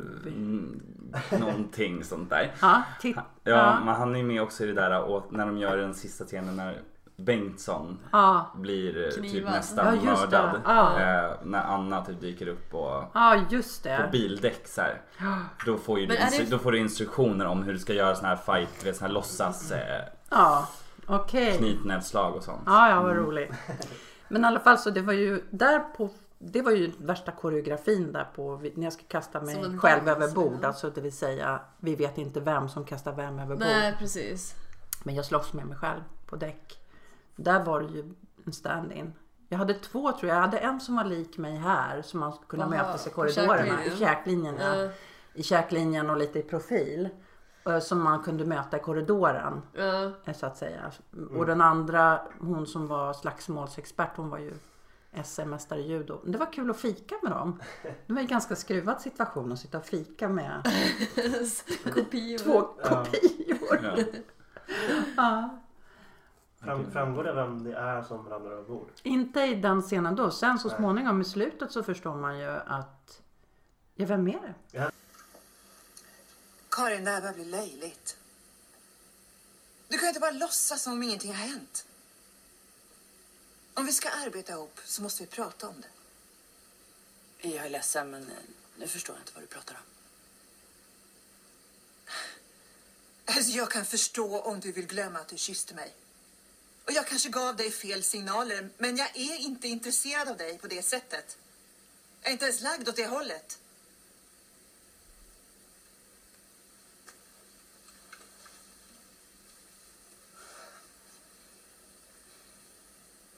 [1.41, 2.55] Någonting sånt där.
[2.61, 5.77] Ja, titt, Ja, men han är med också i det där och när de gör
[5.77, 6.79] den sista scenen när
[7.25, 8.51] Bengtsson ja.
[8.55, 10.61] blir eh, typ nästan Ja, mördad.
[10.65, 11.01] Ja.
[11.01, 15.01] Eh, när Anna typ dyker upp på, ja, just på bildäck så här.
[15.67, 18.25] Då får, ju du, det- då får du instruktioner om hur du ska göra sån
[18.27, 20.69] här fight, du vet, sån här låtsas eh, Ja,
[21.07, 21.59] okej.
[21.59, 22.63] knytnävsslag och sånt.
[22.67, 23.53] Ja, ja, vad roligt.
[24.29, 26.09] Men i alla fall så det var ju där på
[26.45, 30.35] det var ju värsta koreografin där på när jag ska kasta mig själv dans, över
[30.35, 30.55] bord.
[30.55, 30.67] eller?
[30.69, 33.59] Alltså det vill säga vi vet inte vem som kastar vem över bord.
[33.67, 34.55] Nej, precis.
[35.03, 36.79] Men jag slåss med mig själv på däck.
[37.37, 38.15] Där var det ju
[38.47, 39.13] en stand-in.
[39.49, 40.37] Jag hade två tror jag.
[40.37, 43.85] Jag hade en som var lik mig här som man kunde Aha, mötas i korridorerna.
[43.85, 44.55] I käklinjen.
[44.61, 44.89] Ja.
[45.35, 47.09] I käklinjen och lite i profil.
[47.67, 49.63] eh, Som man kunde möta i korridoren.
[49.75, 50.93] Eh, Så att säga.
[51.37, 54.53] Och den andra, hon som var slagsmålsexpert, hon var ju
[55.25, 56.21] SM-mästare i judo.
[56.23, 57.61] Men Det var kul att fika med dem.
[58.07, 60.63] Det var en ganska skruvad situation att sitta och fika med
[61.95, 62.39] Kopior.
[62.39, 63.81] två kopior.
[63.83, 63.97] Ja.
[65.17, 65.59] Ja.
[66.65, 68.91] Fram, framgår det vem det är som ramlar över bord?
[69.03, 70.31] Inte i den scenen då.
[70.31, 70.77] Sen så Nej.
[70.77, 73.23] småningom i slutet så förstår man ju att...
[73.95, 74.91] Ja, vem är det?
[76.69, 78.17] Karin, det här börjar bli löjligt.
[79.89, 81.87] Du kan ju inte bara låtsas som om ingenting har hänt.
[83.75, 87.49] Om vi ska arbeta ihop så måste vi prata om det.
[87.49, 88.37] Jag är ledsen, men eh,
[88.79, 89.81] nu förstår jag inte vad du pratar om.
[93.25, 95.95] Alltså, jag kan förstå om du vill glömma att du kysste mig.
[96.85, 100.67] Och jag kanske gav dig fel signaler, men jag är inte intresserad av dig på
[100.67, 101.37] det sättet.
[102.23, 103.59] Jag är inte ens lagd åt det hållet.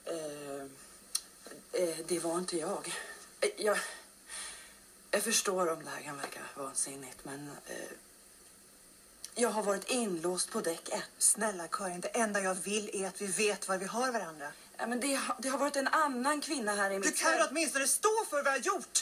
[0.05, 0.61] Eh,
[1.71, 2.93] eh, det var inte jag.
[3.41, 3.77] Eh, jag.
[5.11, 7.75] Jag förstår om det här kan verka vansinnigt, men eh,
[9.35, 11.03] jag har varit inlåst på däck ett.
[11.17, 14.45] Snälla Karin, det enda jag vill är att vi vet var vi har varandra.
[14.77, 17.31] Ja, men det, har- det har varit en annan kvinna här i Du mitt kan
[17.31, 17.47] säll.
[17.51, 18.99] åtminstone stå för vad jag har gjort.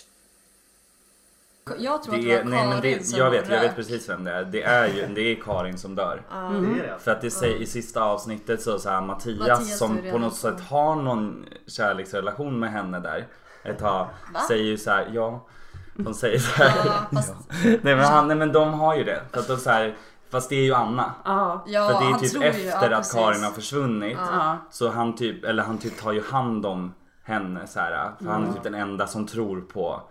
[1.79, 3.61] Jag tror att Det det är, var nej, men Karin det, som jag vet, jag
[3.61, 4.43] vet precis vem det är.
[4.45, 6.23] Det är ju det är Karin som dör.
[6.51, 10.01] Det det För att det säger i sista avsnittet så, så här, Mattias, Mattias som
[10.11, 13.27] på något sätt har någon kärleksrelation med henne där
[13.63, 14.39] ett tag Va?
[14.47, 15.47] säger ju så här, ja.
[15.95, 16.81] De säger så här.
[16.85, 19.21] Ja, fast- nej, men han, nej men de har ju det.
[19.31, 19.95] För att de så här,
[20.33, 21.13] fast det är ju Anna.
[21.25, 21.63] Ja.
[21.65, 23.13] För det är han typ tror ju- efter ja, att precis.
[23.13, 24.17] Karin har försvunnit.
[24.31, 24.57] Ja.
[24.71, 26.93] Så han typ, eller han typ tar ju hand om
[27.25, 30.01] henne så här, För han är typ den enda som tror på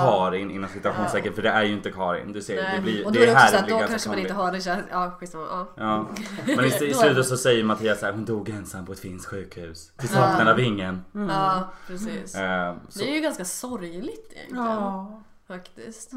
[0.00, 1.32] Karin inom citationstecken.
[1.32, 2.32] För det är ju inte Karin.
[2.32, 4.08] Du ser, det blir, och då är det också här så att blir då kanske
[4.08, 4.82] man inte har det kär...
[4.90, 5.44] Ja, skitsamma.
[5.50, 5.66] Ja.
[5.76, 6.06] Ja.
[6.56, 8.98] Men i, i det- slutet så säger Mattias så här, hon dog ensam på ett
[9.00, 9.92] finskt sjukhus.
[9.96, 11.04] Till saknad av ingen.
[11.12, 12.34] ja, precis.
[12.34, 14.64] Eh, så Det är ju ganska sorgligt egentligen.
[14.64, 15.22] Ja.
[15.48, 16.10] Faktiskt.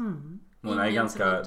[0.62, 1.42] Hon är ganska,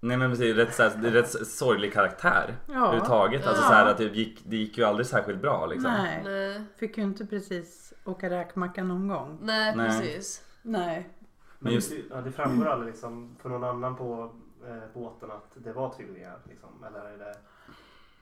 [0.00, 2.56] nej men precis, rätt, så här, det är rätt sorglig karaktär.
[2.68, 2.74] Ja.
[2.74, 3.46] Överhuvudtaget.
[3.46, 3.68] Alltså Ja.
[3.68, 5.92] så här, att det, gick, det gick ju aldrig särskilt bra liksom.
[5.92, 6.22] Nej.
[6.24, 9.38] Nej, Fick ju inte precis åka räkmacka någon gång.
[9.42, 9.88] nej, Nej.
[9.88, 10.44] precis.
[10.62, 11.08] Nej.
[11.58, 14.34] Men just- det, ja, det framgår aldrig liksom för någon annan på
[14.68, 16.38] eh, båten att det var tvillingar.
[16.48, 16.84] Liksom.
[16.84, 17.34] Eller är det...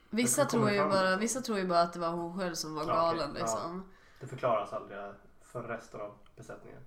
[0.09, 2.75] Vissa tror, ju fram, bara, vissa tror ju bara att det var hon själv som
[2.75, 3.39] var Ja, galen Ja.
[3.41, 3.91] liksom.
[4.19, 4.97] Det förklaras aldrig
[5.43, 6.79] för resten av besättningen.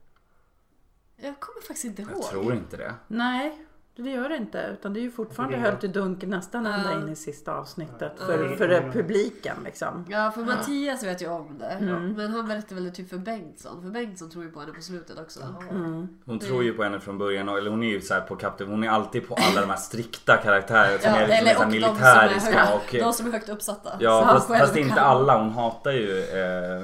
[1.16, 2.10] Jag kommer faktiskt inte ihåg.
[2.14, 2.94] Jag tror inte det.
[3.06, 3.62] Nej,
[3.96, 4.70] det gör det inte.
[4.72, 8.12] Utan det är ju fortfarande höljt i dunken nästan ända in i sista avsnittet.
[8.18, 10.04] För, för publiken liksom.
[10.08, 11.66] Ja, för Mattias vet ju om det.
[11.66, 12.12] Mm.
[12.12, 13.82] Men han berättade väl det typ för Bengtsson.
[13.82, 15.40] För Bengtsson tror ju på henne på slutet också.
[15.70, 16.08] Mm.
[16.24, 18.36] Hon tror ju på henne från början, och- eller hon är ju så här på
[18.36, 21.54] Kapten, hon är alltid på alla de här strikta karaktärer som Ja, är liksom eller
[21.54, 22.58] här och de som är, militäriska.
[22.64, 23.90] högt, och, de som är högt uppsatta.
[24.00, 25.38] ja, fast, fast inte alla.
[25.38, 26.82] Hon hatar ju eh,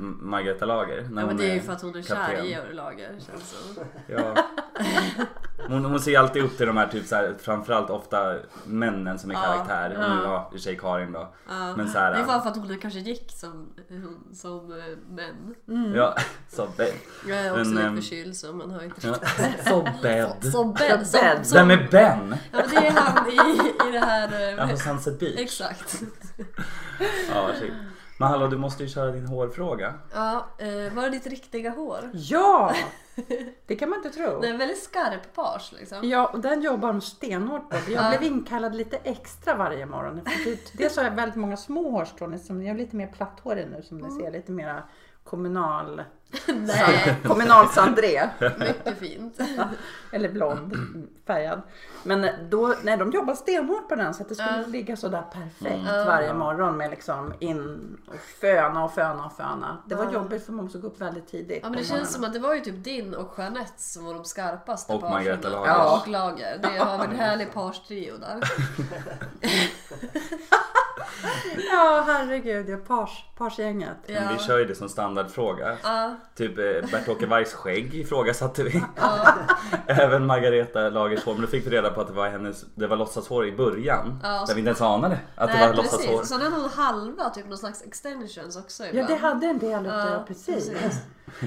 [0.00, 1.08] Margareta Lager.
[1.10, 3.50] När Ja, men det är ju för att hon är kär i Georg Lager känns
[3.50, 3.84] som.
[4.06, 4.34] Ja.
[5.68, 9.30] Hon, hon ser alltid upp till de här typ så här, framförallt ofta männen som
[9.30, 9.96] är Ja, karaktär.
[10.00, 10.14] ja.
[10.14, 11.34] Nu ja, i och sig Karin då.
[11.48, 11.76] Ja.
[11.76, 13.68] Men så här, det är bara för att hon kanske gick som,
[14.32, 15.94] som eh, män.
[15.94, 16.14] Ja,
[16.48, 16.92] så bädd.
[17.28, 19.14] Jag är också Men, lite ehm, förkyld så man har inte Ja,
[19.68, 20.36] så bädd.
[20.52, 20.76] Som.
[21.04, 22.36] Som, som, Vem är Ben?
[22.52, 24.40] Ja men det är han i, i det här...
[24.40, 25.38] Ja, eh, på Sunset Beach.
[25.38, 26.02] Exakt.
[27.30, 27.72] Ja, shit.
[28.18, 29.94] Men hallå, du måste ju köra din hårfråga.
[30.14, 32.10] Ja, eh, var det ditt riktiga hår?
[32.12, 32.74] Ja!
[33.66, 34.40] Det kan man inte tro.
[34.40, 35.98] Det är en väldigt skarp page liksom.
[36.08, 37.76] Ja, och den jobbar de stenhårt på.
[37.76, 38.08] Jag Ja.
[38.18, 40.20] blev inkallad lite extra varje morgon.
[40.24, 42.38] För typ- Dels har jag väldigt många små hårstrån.
[42.38, 44.30] Som jag är lite mer platthårig nu som ni ser.
[44.30, 44.82] Lite mera
[45.24, 46.02] kommunal...
[46.54, 48.28] Nej, Kommunal-Sandré.
[48.58, 49.38] mycket fint.
[50.12, 50.76] Eller blond
[51.26, 51.62] färgad.
[52.02, 54.66] Men då, nej, de jobbar stenhårt på den så att det skulle Ja.
[54.66, 56.06] ligga sådär perfekt Mm.
[56.06, 59.78] varje morgon med liksom in och föna och föna och föna.
[59.86, 60.12] Det var Ja.
[60.12, 61.60] jobbigt för man måste gå upp väldigt tidigt.
[61.62, 64.14] Ja men det känns som att det var ju typ din och Jeanette som var
[64.14, 65.02] de skarpaste Och.
[65.02, 65.66] Margareta Lager.
[65.68, 66.00] Ja.
[66.02, 66.58] Och Lager.
[66.62, 68.40] Det har vi en härlig page-trio där.
[71.72, 73.96] Ja herregud, ja, pars, parsgänget.
[74.06, 74.20] Ja.
[74.20, 75.76] Men vi kör ju det som standardfråga.
[75.82, 78.84] Ja, Typ eh, Bert-Åke Vargs skägg ifrågasatte vi.
[79.86, 81.32] Även Margareta Lagers hår.
[81.32, 84.18] Men då fick vi reda på att det var hennes, det var låtsashår i början.
[84.22, 84.44] Ja.
[84.48, 85.98] Där vi inte ens anade att det nej var låtsashår.
[86.18, 86.28] precis.
[86.28, 89.08] Sen hade hon halva, typ någon slags extensions också Ja ibland.
[89.08, 90.70] det hade en del utav, Ja, precis.
[90.70, 91.00] precis.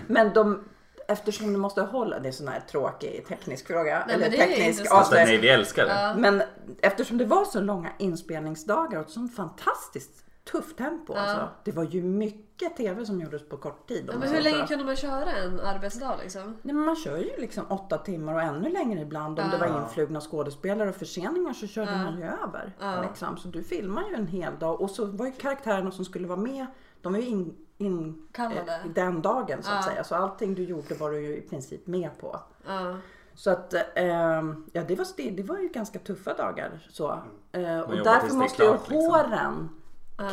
[0.08, 0.64] Men de,
[1.08, 4.04] eftersom du måste hålla, det är sån här tråkig teknisk fråga.
[4.08, 4.80] Nej, eller det teknisk.
[4.90, 5.42] Fast, nej, avslöjning.
[5.42, 6.16] vi älskar det.
[6.22, 6.42] Men
[6.82, 11.14] eftersom det var så långa inspelningsdagar och ett sånt fantastiskt tufft tempo.
[11.14, 14.10] Alltså, det var ju mycket tv som gjordes på kort tid.
[14.14, 16.44] Ja, men hur länge kunde man köra en arbetsdag liksom?
[16.62, 19.40] Nej, men man kör ju liksom åtta timmar och ännu längre ibland.
[19.40, 22.74] Om det var influgna skådespelare och förseningar så körde man ju över.
[23.08, 23.38] Liksom.
[23.38, 24.82] Så du filmar ju en hel dag.
[24.82, 26.66] Och så var ju karaktärerna som skulle vara med,
[27.02, 28.50] de var ju in, in eh,
[28.96, 29.92] den dagen så att Ja.
[29.92, 30.04] säga.
[30.04, 32.40] Så allting du gjorde var du ju i princip med på.
[32.68, 32.96] Ja.
[33.36, 37.10] Så att, ehm, ja det var, det var ju ganska tuffa dagar så.
[37.52, 38.96] Eh, och därför måste ju liksom.
[38.96, 39.70] håren,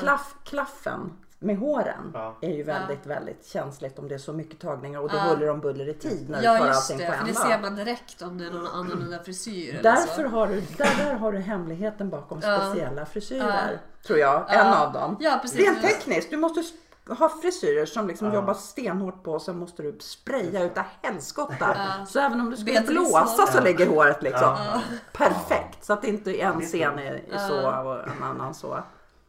[0.01, 2.37] klaff, klaffen med håren Ja.
[2.41, 5.23] är ju väldigt, väldigt känsligt om det är så mycket tagningar och det Ja.
[5.23, 7.27] huller om buller i tid när du Ja tar just allting det, på för en
[7.27, 7.43] det dag.
[7.47, 10.29] ser man direkt om det är någon annorlunda frisyr eller Därför så.
[10.29, 12.59] har du, där, där har du hemligheten bakom Ja.
[12.61, 13.81] speciella frisyrer.
[14.07, 14.87] Tror jag, en Ja.
[14.87, 15.17] av dem.
[15.21, 15.61] Ja, precis.
[15.61, 16.63] Rent tekniskt, du måste
[17.09, 21.77] ha frisyrer som liksom jobbar stenhårt på och sen måste du spraya utav helskotta.
[22.09, 24.81] Så även om du skulle Beatrice blåsa så ligger håret liksom Ja.
[25.13, 25.85] perfekt.
[25.85, 28.83] Så att det inte är en scen är så och en annan så.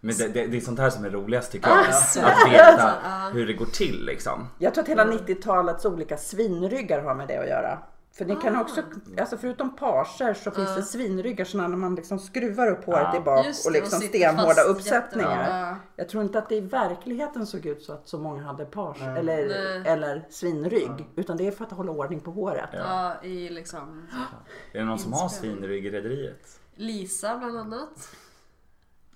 [0.05, 1.77] Men det, det, det är sånt här som är roligast tycker jag.
[1.85, 2.93] Alltså, Att veta
[3.33, 4.47] hur det går till liksom.
[4.59, 7.79] Jag tror att hela 90-talets olika svinryggar har med det att göra.
[8.17, 8.81] För ni kan också,
[9.19, 13.17] alltså förutom parser så finns det svinryggar sådana när man liksom skruvar upp håret Ja.
[13.17, 15.75] i bak och det, liksom och sitter stenhårda uppsättningar.
[15.95, 19.01] Jag tror inte att det i verkligheten såg ut så att så många hade pars
[19.01, 19.93] eller, Nej.
[19.93, 21.07] eller svinrygg.
[21.15, 22.69] Utan det är för att hålla ordning på håret.
[22.73, 24.07] Ja, i liksom
[24.73, 26.59] Är det någon som har svinrygg i rederiet?
[26.75, 28.09] Lisa bland annat.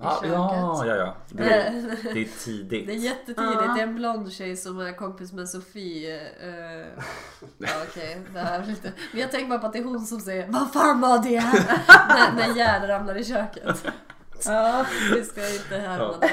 [0.02, 0.32] Ja, köket.
[0.34, 1.16] ja, ja, ja.
[1.30, 1.72] Det är,
[2.14, 2.88] det är tidigt.
[2.88, 3.60] Det är jättetidigt.
[3.76, 6.20] Det är en blond tjej som är kompis med Sofie.
[6.22, 6.88] eh,
[7.58, 8.92] ja okej, det här är lite...
[9.12, 11.44] Men jag tänker bara på att det är hon som säger Vad fan var det?
[12.08, 13.86] när, när Gerd ramlar i köket.
[14.46, 14.86] Ja.
[15.16, 16.16] Vi ska inte härma Ja.
[16.22, 16.30] det.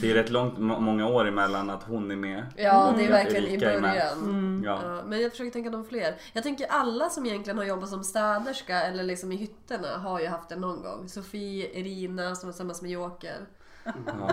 [0.00, 2.46] Det är rätt långt, må- många år emellan att hon är med.
[2.56, 3.12] Ja, det är Mm.
[3.12, 3.82] verkligen i Erika med.
[3.82, 4.62] början.
[4.64, 4.80] Ja.
[4.82, 6.14] Ja, men jag försöker tänka de fler.
[6.32, 10.26] Jag tänker alla som egentligen har jobbat som städerska eller liksom i hytterna har ju
[10.26, 11.08] haft det någon gång.
[11.08, 13.36] Sofie, Irina som var tillsammans med Joker.
[13.84, 14.30] Ja.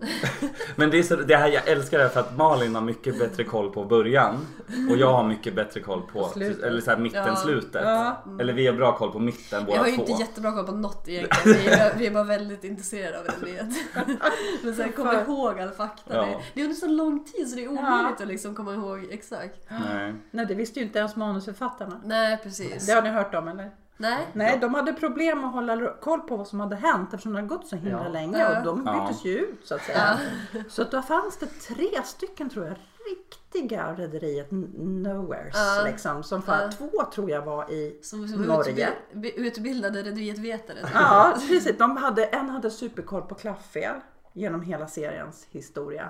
[0.76, 3.18] Men det är så, det här, jag älskar det här för att Malin har mycket
[3.18, 4.46] bättre koll på början
[4.90, 6.62] och jag har mycket bättre koll på Slutet.
[6.62, 7.36] eller så här, mitten, Ja.
[7.36, 7.82] slutet.
[7.84, 8.24] Ja.
[8.40, 10.06] Eller vi har bra koll på mitten båda Jag har ju två.
[10.06, 11.58] inte jättebra koll på något egentligen.
[11.58, 13.66] Vi är, vi är bara väldigt intresserade av rederiet.
[14.62, 16.14] Men sen komma ihåg all fakta.
[16.16, 16.22] Ja.
[16.22, 19.06] Det, det är under så lång tid så det är omöjligt att liksom komma ihåg
[19.10, 19.56] exakt.
[19.68, 20.14] Nej.
[20.30, 22.00] Nej, det visste ju inte ens manusförfattarna.
[22.04, 22.86] Nej, precis.
[22.86, 23.70] Det har ni hört om eller?
[24.00, 24.26] Nej.
[24.32, 27.48] Nej, de hade problem att hålla koll på vad som hade hänt eftersom det hade
[27.48, 28.08] gått så himla Ja.
[28.08, 28.92] länge och de Ja.
[29.06, 30.18] byttes ju ut så att säga.
[30.68, 32.76] Så att då fanns det tre stycken tror jag
[33.10, 35.82] riktiga rederiet Nowheres Ja.
[35.86, 36.22] liksom.
[36.22, 36.70] Som fan, Ja.
[36.72, 38.88] Två tror jag var i Som, som Norge.
[39.14, 40.78] utbi- utbildade rederietvetare.
[40.94, 41.78] Ja, precis.
[41.78, 43.94] De hade, en hade superkoll på klafffel
[44.32, 46.08] genom hela seriens historia.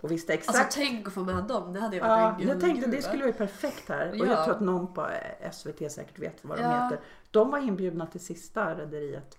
[0.00, 0.58] Och visste exakt.
[0.58, 1.72] Alltså tänk att få med dem.
[1.72, 2.96] Det hade ju varit Ja, en jag tänkte guldgruva.
[2.96, 4.08] det skulle vara perfekt här.
[4.10, 4.24] Och Ja.
[4.26, 5.06] jag tror att någon på
[5.52, 6.84] SVT säkert vet vad de Ja.
[6.84, 7.00] heter.
[7.30, 9.38] De var inbjudna till sista rederiet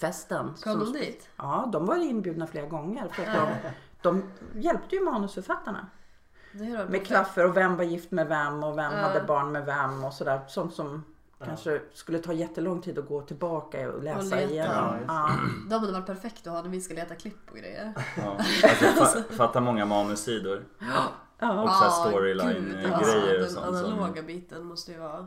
[0.00, 0.54] festen.
[0.64, 1.28] Kom de dit?
[1.36, 3.08] Ja, de var inbjudna flera gånger.
[3.08, 3.48] För att
[4.02, 4.22] de, de
[4.60, 5.86] hjälpte ju manusförfattarna.
[6.88, 8.98] Med klaffer och vem var gift med vem och vem Ja.
[8.98, 10.40] hade barn med vem och sådär.
[10.48, 11.04] Sånt som
[11.44, 14.42] kanske skulle ta jättelång tid att gå tillbaka och läsa leta.
[14.50, 14.94] igenom.
[15.08, 15.30] Ja,
[15.64, 15.70] det.
[15.70, 17.92] De hade varit perfekta att ha när vi ska leta klipp och grejer.
[18.16, 18.22] Ja.
[18.62, 20.64] Alltså, fa- fatta många manussidor.
[21.38, 21.62] Ja.
[21.62, 23.66] Och så storyline-grejer och sånt.
[23.66, 25.26] Den som- analoga biten måste ju vara...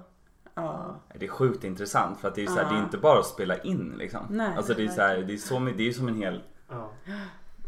[0.54, 0.96] Ja.
[1.20, 2.70] Det är sjukt intressant för att det är, så här, Ja.
[2.70, 4.22] det är inte bara att spela in liksom.
[4.30, 4.54] Nej.
[4.58, 6.91] alltså det är, så här, det är, så, det är som en hel Ja.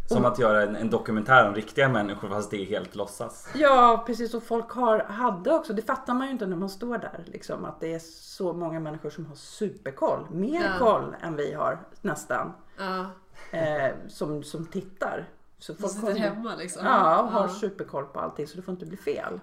[0.09, 3.47] Som att göra en, en dokumentär om riktiga människor fast det är helt låtsas.
[3.55, 4.33] Ja, precis.
[4.33, 7.23] Och folk har, hade också, det fattar man ju inte när man står där.
[7.25, 10.27] Liksom, att det är så många människor som har superkoll.
[10.31, 10.71] Mer Ja.
[10.79, 12.53] koll än vi har nästan.
[12.77, 13.05] Ja,
[13.51, 15.25] Eh, som, som tittar.
[15.57, 16.85] Så de folk sitter har, hemma liksom.
[16.85, 19.39] ja, och har superkoll på allting så det får inte bli fel.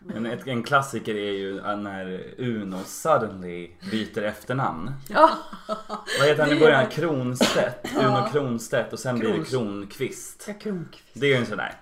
[0.00, 4.90] Men ett, en klassiker är ju när Uno suddenly byter efternamn.
[5.08, 5.30] Ja,
[6.18, 6.86] Vad heter han i början?
[6.86, 7.88] Kronstedt.
[7.96, 10.44] Uno Kronstedt och sen blir det Krons- Kronqvist.
[10.48, 11.04] ja Kronqvist.
[11.12, 11.74] Det är ju en sån där.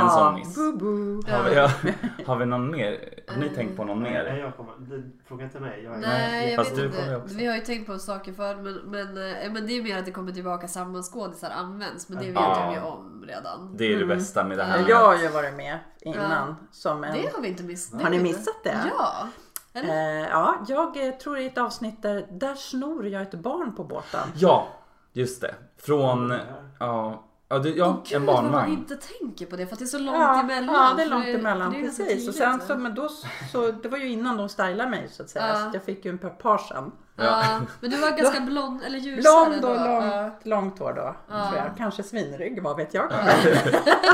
[0.00, 0.54] En Ja, sån miss.
[0.54, 1.30] boo boo.
[1.32, 1.70] Har vi, ja,
[2.26, 2.98] har vi någon mer?
[3.28, 4.36] Har ni tänkt på någon Nej, mer?
[4.36, 4.72] jag kommer.
[4.78, 5.82] Det, fråga inte mig.
[5.84, 7.34] Jag är Nej, jag Fast vet du inte.
[7.34, 9.08] Vi har ju tänkt på saker förr men, men,
[9.42, 12.08] eh, men det är ju mer att det kommer tillbaka samma skådisar används.
[12.08, 12.66] Men det vet Ja.
[12.70, 13.76] vi ju om redan.
[13.76, 14.78] Det är det bästa med det här.
[14.78, 17.12] Ja, Jag har ju varit med innan som en...
[17.14, 18.02] Det har vi inte missat.
[18.02, 18.78] Har ni missat det?
[18.98, 19.28] Ja.
[19.74, 23.84] Eh, ja, jag eh, tror i ett avsnitt där, där snor jag ett barn på
[23.84, 24.28] båten.
[24.36, 24.68] Ja,
[25.12, 25.54] just det.
[25.78, 26.34] Från,
[26.80, 28.72] ja, ja, du, ja gud, en vad man barnvagn.
[28.72, 30.74] inte tänker på det för att det är så långt Ja, emellan.
[30.74, 31.72] ja, det är långt emellan.
[31.72, 32.28] det är precis.
[32.28, 33.08] Och sen så, men då,
[33.52, 35.48] så, det var ju innan de stylade mig så att säga.
[35.48, 35.54] Ja.
[35.54, 36.92] Så jag fick ju en par par sen.
[37.16, 39.84] Ja, men du var ganska blond eller ljusare Blond och då.
[39.84, 40.30] långt, Ja.
[40.42, 41.16] långt hår då.
[41.28, 41.48] Ja.
[41.48, 41.76] Tror jag.
[41.76, 43.12] Kanske svinrygg, vad vet jag?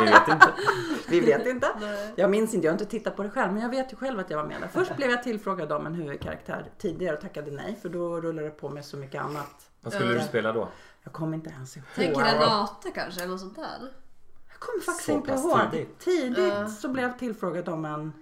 [0.01, 0.49] Vi vet inte.
[1.09, 1.69] Vi vet inte.
[1.81, 2.13] Nej.
[2.17, 3.53] Jag minns inte, jag har inte tittat på det själv.
[3.53, 4.69] Men jag vet ju själv att jag var med där.
[4.69, 7.79] Först blev jag tillfrågad om en huvudkaraktär tidigare och tackade nej.
[7.83, 9.71] För då rullade det på med så mycket annat.
[9.81, 10.69] Vad skulle du spela då?
[11.09, 11.85] Jag kommer inte ens ihåg.
[11.95, 13.93] Tänk Renate kanske eller något sånt där.
[14.49, 15.61] Jag kommer faktiskt Så inte ihåg.
[15.71, 15.99] tidigt.
[15.99, 16.69] Tidigt, Ja.
[16.69, 18.13] så blev jag tillfrågad om en,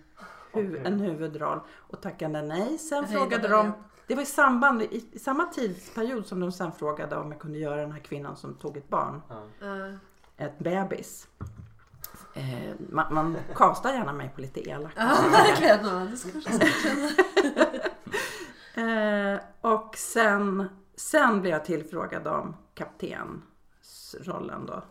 [0.52, 2.78] hu- en huvudroll och tackade nej.
[2.78, 3.72] Sen Jag frågade de, det.
[4.06, 7.58] det var i samband, i, i samma tidsperiod som de sen frågade om jag kunde
[7.58, 9.22] göra den här kvinnan som tog ett barn,
[9.60, 9.98] Ja.
[10.36, 11.28] ett bebis.
[12.34, 14.92] Eh, man, man kastar gärna mig på lite elak.
[14.96, 15.84] Ja, verkligen.
[15.84, 16.16] Det.
[18.74, 24.82] Eh, och sen, sen blev jag tillfrågad om kaptensrollen då.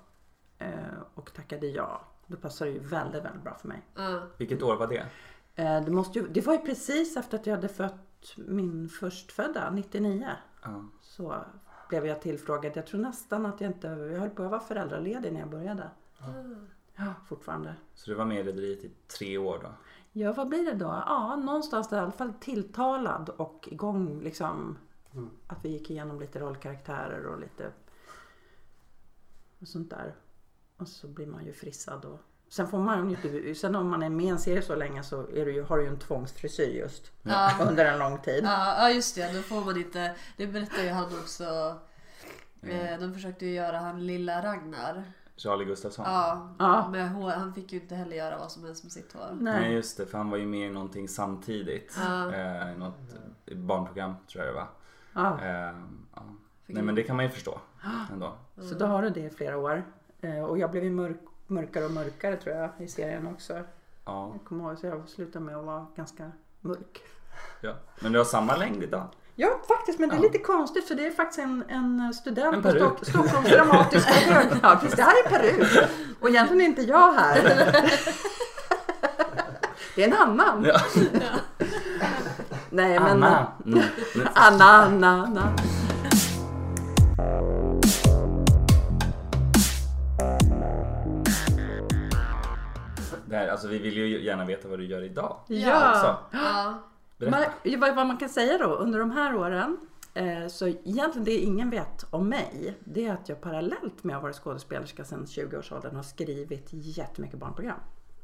[0.57, 0.69] Eh,
[1.13, 2.01] och tackade ja.
[2.27, 3.81] Då passade det ju väldigt, väldigt bra för mig.
[3.95, 4.21] Ja.
[4.37, 5.05] Vilket år var det?
[5.55, 9.69] Eh, Det, måste ju, det var ju precis efter att jag hade fött min förstfödda,
[9.71, 10.29] 99.
[10.63, 10.83] Ja.
[11.01, 11.35] Så
[11.89, 12.71] blev jag tillfrågad.
[12.77, 15.89] Jag tror nästan att jag inte, jag höll på att vara föräldraledig när jag började.
[16.95, 17.75] Ja, fortfarande.
[17.93, 19.69] Så du var med i Rederiet i tre år då?
[20.11, 20.85] Ja, vad blir det då?
[20.85, 24.77] Ja, någonstans där i alla fall tilltalad och igång liksom.
[25.15, 25.29] Mm.
[25.47, 27.71] Att vi gick igenom lite rollkaraktärer och lite
[29.61, 30.15] och sånt där.
[30.77, 34.03] Och så blir man ju frissad och Sen får man ju inte, sen om man
[34.03, 35.99] är med i en serie så länge så är du ju, har du ju en
[35.99, 37.11] tvångsfrisyr just.
[37.21, 37.51] Ja.
[37.69, 38.43] Under en lång tid.
[38.43, 39.33] Ja, ja, just det.
[39.33, 40.15] Då får man inte...
[40.37, 41.79] Det berättar ju han också.
[42.61, 45.03] Eh, De försökte ju göra han lilla Ragnar.
[45.37, 46.05] Charlie Gustafsson?
[46.07, 46.89] Ja, Ja.
[46.91, 47.31] med hår.
[47.31, 49.29] Han fick ju inte heller göra vad som helst med sitt hår.
[49.39, 49.73] Nej Nej.
[49.73, 51.95] just det, för han var ju med i någonting samtidigt.
[51.97, 52.33] Ja.
[52.33, 52.99] Eh, något
[53.55, 54.67] barnprogram tror jag det var.
[55.15, 55.39] Ja.
[55.41, 55.73] Eh,
[56.15, 56.21] ja.
[56.65, 57.59] Nej men det kan man ju förstå
[58.11, 58.33] ändå.
[58.69, 59.83] Så då har du det i flera år.
[60.21, 63.53] Eh, Och jag blev ju mörk, mörkare och mörkare tror jag i serien också.
[64.05, 67.01] Ja, Jag kommer ihåg så jag slutade med att vara ganska mörk.
[67.61, 67.73] ja.
[67.99, 69.07] Men du har samma längd idag.
[69.37, 70.23] Ja faktiskt men det är Ja.
[70.23, 72.69] lite konstigt för det är faktiskt en, en student En på.
[72.71, 74.75] Stock, Stockholms dramatiska högskola.
[74.75, 75.89] Precis, det här är peruk.
[76.19, 77.41] Och egentligen är inte jag här.
[79.95, 80.63] Det är en annan.
[80.65, 80.79] Ja.
[82.75, 83.47] Nej men Anna.
[83.65, 83.83] Mm.
[84.33, 85.55] Anna, Anna, Anna.
[93.25, 95.37] Det här, alltså vi vill ju gärna veta vad du gör idag.
[95.47, 95.91] Ja.
[95.91, 96.17] Också.
[96.43, 96.73] Ja.
[97.17, 97.37] Berätta.
[97.63, 99.77] Man, vad, vad man kan säga då under de här åren.
[100.13, 102.77] Eh, så egentligen det ingen vet om mig.
[102.79, 107.79] Det är att jag parallellt med att vara skådespelerska sedan 20-årsåldern har skrivit jättemycket barnprogram.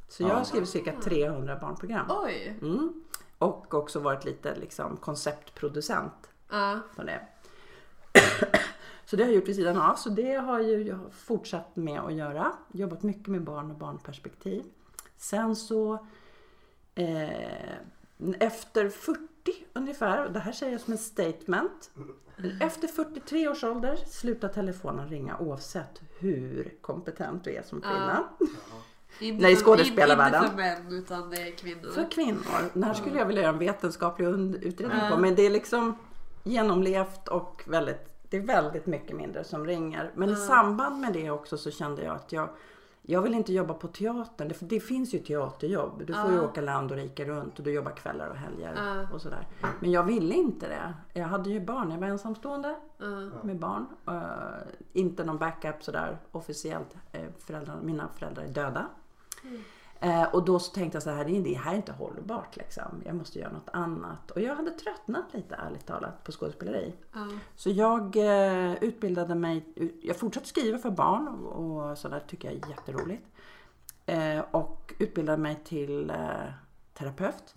[0.07, 2.05] Så jag har skrivit cirka 300 barnprogram.
[2.09, 2.57] Oj.
[2.61, 3.03] Mm.
[3.41, 6.79] Och också varit lite liksom konceptproducent Ja.
[6.95, 7.21] på det.
[9.05, 9.95] Så det har jag gjort vid sidan av.
[9.95, 12.51] Så det har ju jag fortsatt med att göra.
[12.71, 14.63] Jobbat mycket med barn och barnperspektiv.
[15.17, 15.93] Sen så
[16.95, 17.75] eh,
[18.39, 19.19] efter 40
[19.73, 21.91] ungefär, och det här säger jag som en statement.
[22.61, 28.29] Efter 43 års ålder slutar telefonen ringa oavsett hur kompetent du är som kvinna.
[29.19, 30.43] Inte Nej, i skådespelarvärlden.
[30.43, 31.89] Inte för män utan det är kvinnor.
[31.89, 32.69] För kvinnor.
[32.73, 34.27] Den här skulle jag vilja göra en vetenskaplig
[34.61, 35.17] utredning på.
[35.17, 35.95] Men det är liksom
[36.43, 40.11] genomlevt och väldigt, det är väldigt mycket mindre som ringer.
[40.15, 42.49] Men i samband med det också så kände jag att jag
[43.03, 44.47] jag vill inte jobba på teatern.
[44.47, 46.03] Det, det finns ju teaterjobb.
[46.05, 46.43] Du får ju Ja.
[46.43, 49.47] åka land och rike runt och du jobbar kvällar och helger och sådär.
[49.79, 50.93] Men jag ville inte det.
[51.19, 51.91] Jag hade ju barn.
[51.91, 52.75] Jag var ensamstående
[53.41, 53.85] med barn.
[54.07, 54.21] Eh,
[54.93, 56.95] inte någon backup sådär officiellt.
[57.15, 58.87] Uh, föräldrarna, mina föräldrar är döda.
[59.99, 62.55] Eh, och då så tänkte jag så här, det är- det här är inte hållbart
[62.57, 63.01] liksom.
[63.05, 64.31] Jag måste göra något annat.
[64.31, 66.93] Och jag hade tröttnat lite ärligt talat på skådespeleri.
[67.13, 67.27] Ja.
[67.55, 69.65] Så jag eh, utbildade mig,
[70.01, 73.27] jag fortsatte skriva för barn och, och sådär tycker jag är jätteroligt.
[74.05, 76.15] Eh, och utbildade mig till eh,
[76.93, 77.55] terapeut.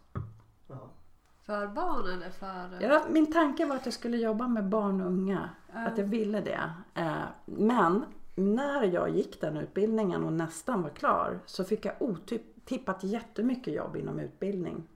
[1.47, 2.83] För barn eller för...
[2.83, 5.49] Ja, min tanke var att jag skulle jobba med barn och unga.
[5.73, 6.71] Att jag ville det.
[6.95, 7.13] Eh,
[7.45, 13.75] men när jag gick den utbildningen och nästan var klar så fick jag otippat jättemycket
[13.75, 14.89] jobb inom utbildning.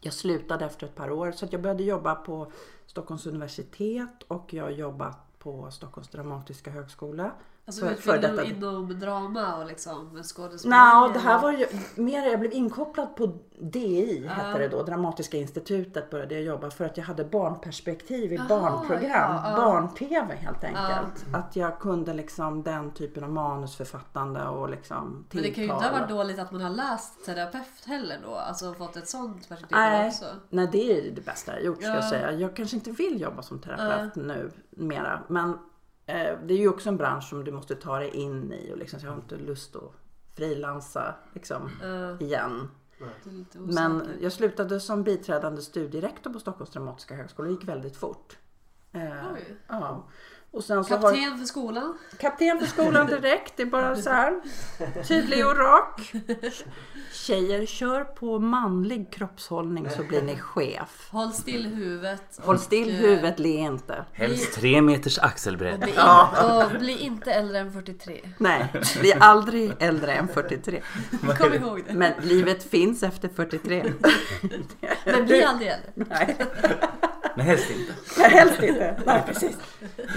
[0.00, 2.52] Jag slutade efter ett par år så jag började jobba på
[2.86, 7.32] Stockholms universitet och jag har jobbat på Stockholms dramatiska högskola.
[7.66, 10.78] Alltså För- för detta- inom drama och liksom skådespeleri?
[10.78, 14.30] Nej, det här var ju mer, jag blev inkopplad på DI, Ja.
[14.32, 18.48] hette det då, Dramatiska institutet började jag jobba för att jag hade barnperspektiv i Jaha,
[18.48, 19.56] barnprogram, ja, ja.
[19.56, 21.24] barn-tv helt enkelt.
[21.34, 25.74] Att jag kunde liksom den typen av manusförfattande och liksom Men det kan ju inte
[25.74, 26.00] ha tilltal.
[26.00, 28.34] varit dåligt att man har läst terapeut heller då.
[28.34, 30.24] Alltså fått ett sånt perspektiv Nej, också.
[30.50, 32.10] nej, det är det bästa jag gjort ska jag Ja.
[32.10, 32.32] säga.
[32.32, 35.20] Jag kanske inte vill jobba som terapeut nu mera.
[35.28, 35.58] Men
[36.06, 39.00] det är ju också en bransch som du måste ta dig in i och liksom,
[39.00, 39.92] så jag har inte lust att
[40.36, 42.70] frilansa liksom, Ja, igen.
[43.52, 47.48] Men jag slutade som biträdande studierektor på Stockholms dramatiska högskola.
[47.48, 48.38] Det gick väldigt fort.
[48.92, 49.56] Eh, Oj.
[49.68, 50.04] ja.
[50.52, 51.98] Och sen så har Kapten för skolan?
[52.18, 53.52] kapten för skolan direkt.
[53.56, 54.40] Det är bara så här.
[55.08, 56.12] Tydlig och rak.
[57.12, 61.08] Tjejer, kör på manlig kroppshållning så blir ni chef.
[61.10, 62.38] Håll still huvudet.
[62.42, 64.04] Håll still och, eh, huvudet, le inte.
[64.12, 65.80] Helst tre meters Och axelbredd.
[65.80, 65.98] bli, in,
[66.44, 68.20] och bli inte äldre än 43.
[68.38, 68.68] Nej,
[69.00, 70.82] bli aldrig äldre än 43.
[71.38, 71.94] Kom ihåg det.
[71.94, 73.92] Men livet finns efter 43.
[75.04, 75.90] Men bli aldrig äldre.
[75.94, 76.36] Nej.
[77.36, 77.94] Nej, helst inte.
[78.18, 79.02] Nej, helst inte.
[79.06, 79.58] Nej, precis.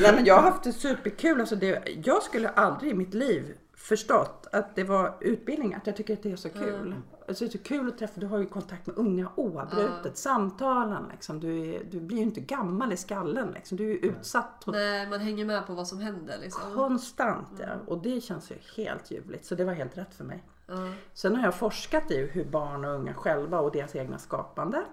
[0.02, 1.40] Nej, men jag har haft det superkul.
[1.40, 5.74] Alltså det, jag skulle aldrig i mitt liv förstått att det var utbildning.
[5.74, 6.96] Att jag tycker att det är så kul.
[7.28, 8.20] Alltså det är så kul att träffa.
[8.20, 10.18] Du har ju kontakt med unga oavbrutet.
[10.18, 11.40] Samtalen liksom.
[11.40, 13.78] Du, är, du blir ju inte gammal i skallen liksom.
[13.78, 16.76] Du är ju utsatt och Nej, man hänger med på vad som händer liksom.
[16.76, 17.48] konstant.
[17.60, 17.68] Ja.
[17.88, 19.46] Och det känns ju helt ljuvligt.
[19.46, 20.44] Så det var helt rätt för mig.
[20.68, 20.74] Ja.
[21.14, 24.84] Sen har jag forskat i hur barn och unga själva och deras egna skapande.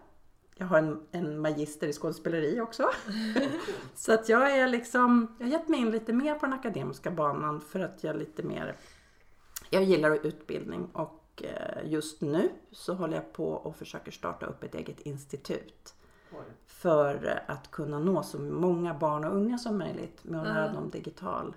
[0.62, 2.90] Jag har en, en magister i skådespeleri också.
[3.94, 7.10] så att jag är liksom, jag har gett mig in lite mer på den akademiska
[7.10, 8.76] banan för att jag lite mer,
[9.70, 14.64] jag gillar utbildning och eh, just nu så håller jag på och försöker starta upp
[14.64, 15.94] ett eget institut.
[16.66, 20.90] För att kunna nå så många barn och unga som möjligt med att lära dem
[20.90, 21.54] digital.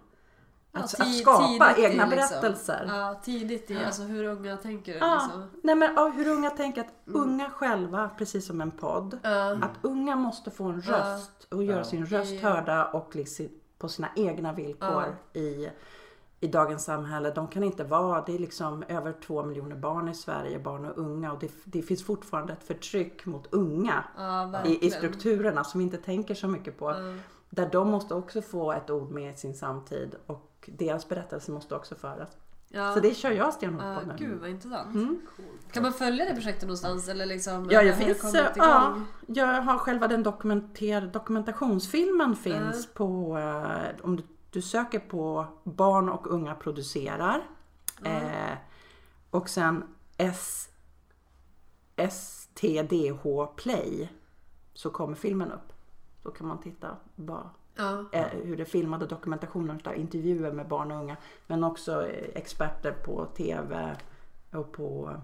[0.76, 2.86] Ja, Att, att skapa tidigt i egna liksom- berättelser.
[2.88, 5.44] Ja, tidigt i alltså hur unga tänker Ja, liksom.
[5.64, 9.52] nej men ja, hur unga tänker att unga själva, precis som en podd, Ja.
[9.52, 10.94] att unga måste få en Ja.
[10.94, 11.84] röst och göra Ja.
[11.84, 13.48] sin röst hörda och liksom
[13.78, 15.68] på sina egna villkor i,
[16.40, 17.32] i dagens samhälle.
[17.32, 20.98] De kan inte vara, det är liksom över två miljoner barn i Sverige, barn och
[20.98, 25.78] unga och det, det finns fortfarande ett förtryck mot unga Ja, i, i strukturerna som
[25.80, 26.92] vi inte tänker så mycket på.
[26.92, 26.96] Ja.
[27.50, 31.76] där de måste också få ett ord med i sin samtid och deras berättelse måste
[31.76, 32.30] också föras.
[32.70, 32.94] Ja.
[32.94, 34.16] Så det kör jag stenhårt på nu.
[34.18, 34.96] gud vad intressant.
[34.96, 35.22] Mm.
[35.72, 37.10] Kan man följa det projektet någonstans?
[37.10, 38.96] Eller liksom, Ja, jag, finns, ja,
[39.28, 46.10] jag har själva den dokumenter, dokumentationsfilmen finns på, eh, om du, du söker på barn
[46.10, 47.48] och unga producerar.
[48.04, 48.58] Eh,
[49.30, 49.84] och sen
[50.18, 50.70] S,
[52.10, 54.12] STDH Play
[54.74, 55.74] så kommer filmen upp.
[56.24, 58.06] Då kan man titta bara, Ja.
[58.12, 61.18] eh, hur det filmade dokumentationen av intervjuer med barn och unga.
[61.48, 63.96] Men också eh, experter på TV
[64.52, 65.16] och på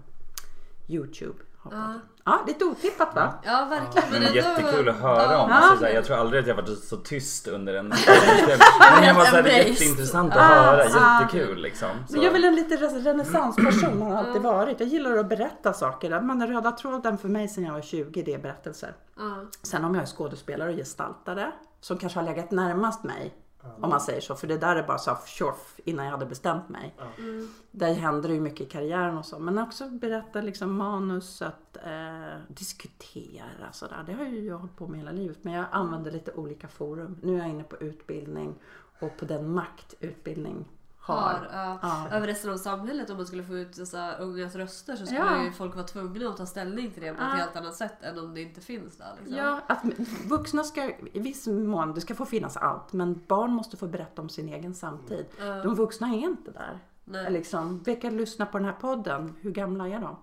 [0.88, 1.38] Youtube.
[1.56, 2.00] har Ja.
[2.24, 3.34] Ja, lite otippat va?
[3.44, 4.08] ja, verkligen.
[4.10, 5.38] Men ändå- jättekul att höra Ja.
[5.44, 5.50] om.
[5.50, 5.56] Ja.
[5.56, 9.36] Alltså, jag tror aldrig att jag varit så tyst under en Men jag var så
[9.36, 10.84] här, det är jätteintressant att Ah, höra.
[11.00, 11.20] ah.
[11.22, 11.88] Jättekul liksom.
[12.08, 12.12] Så.
[12.12, 14.80] Men jag är väl en lite renässansperson, har alltid varit.
[14.80, 16.20] Jag gillar att berätta saker.
[16.20, 18.94] Men den röda tråden för mig sedan jag var 20, det är berättelser.
[19.16, 19.22] Ja.
[19.62, 23.34] Sen om jag är skådespelare och gestaltare, som kanske har legat närmast mig,
[23.80, 24.34] om man säger så.
[24.34, 26.94] För det där är bara så tjoff innan jag hade bestämt mig.
[27.18, 27.48] Mm.
[27.70, 29.38] Där händer det ju mycket i karriären och så.
[29.38, 34.04] Men också berätta liksom manus, att eh, diskutera sådär.
[34.06, 35.38] Det har ju jag hållit på med hela livet.
[35.42, 37.18] Men jag använder lite olika forum.
[37.22, 38.54] Nu är jag inne på utbildning
[39.00, 40.64] och på den makt utbildning
[41.02, 41.48] har.
[41.52, 42.08] Har, ja.
[42.16, 45.44] Över resten av samhället om man skulle få ut dessa ungas röster så skulle Ja.
[45.44, 47.32] ju folk vara tvungna att ta ställning till det på Ja.
[47.32, 49.12] ett helt annat sätt än om det inte finns där.
[49.18, 49.36] Liksom.
[49.36, 49.82] Ja, att
[50.26, 54.22] vuxna ska i viss mån, det ska få finnas allt, men barn måste få berätta
[54.22, 55.26] om sin egen samtid.
[55.40, 55.62] Ja.
[55.62, 56.78] De vuxna är inte där.
[57.04, 57.32] Nej.
[57.32, 59.34] Liksom, vilka lyssnar på den här podden?
[59.40, 60.16] Hur gamla är de?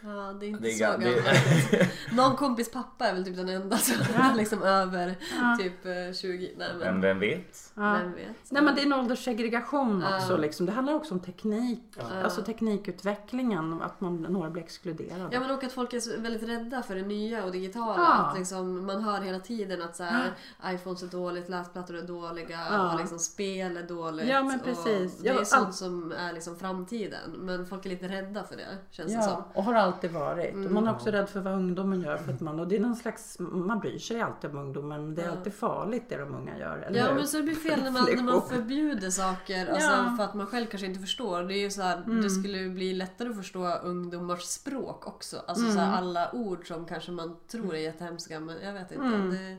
[0.00, 1.22] Ja, det är inte Det är så ga- gammal.
[1.70, 5.56] det- Någon kompis pappa är väl typ den enda som är liksom över Ja.
[5.60, 6.54] typ eh, 20.
[6.58, 7.70] Nej men, Men vem vet?
[7.74, 8.50] vem vet.
[8.50, 10.16] Nej men det är en ålderssegregation Ja.
[10.16, 10.36] också.
[10.36, 10.66] Liksom.
[10.66, 11.82] Det handlar också om teknik.
[11.96, 12.22] Ja.
[12.24, 13.82] Alltså teknikutvecklingen.
[13.82, 15.28] Att man, några blir exkluderade.
[15.32, 17.94] Ja men och att folk är väldigt rädda för det nya och digitala.
[18.02, 18.12] Ja.
[18.14, 20.30] Att liksom, man hör hela tiden att så här,
[20.66, 22.92] iPhones är dåligt, läsplattor är dåliga Ja.
[22.92, 24.28] och liksom spel är dåligt.
[24.28, 25.16] Ja, men precis.
[25.16, 27.30] Och det Ja, är all- sånt som är liksom framtiden.
[27.36, 29.32] Men folk är lite rädda för det känns det som.
[29.32, 30.50] Ja, och har alltid varit.
[30.54, 30.74] Och Mm.
[30.74, 32.16] man är också rädd för vad ungdomen gör.
[32.16, 35.14] För att man, och det är någon slags, man bryr sig alltid om ungdomen.
[35.14, 35.32] Det är Ja.
[35.32, 36.78] alltid farligt det de unga gör.
[36.78, 39.98] Eller Ja men så det blir fel när man, när man förbjuder saker alltså, Ja.
[40.02, 40.16] Mm.
[40.16, 41.42] för att man själv kanske inte förstår.
[41.42, 45.36] Det är ju så här, det skulle bli lättare att förstå ungdomars språk också.
[45.46, 45.84] Alltså så Mm.
[45.90, 49.04] här, alla ord som kanske man tror är jättehemska men jag vet inte.
[49.06, 49.30] Mm.
[49.30, 49.56] Det är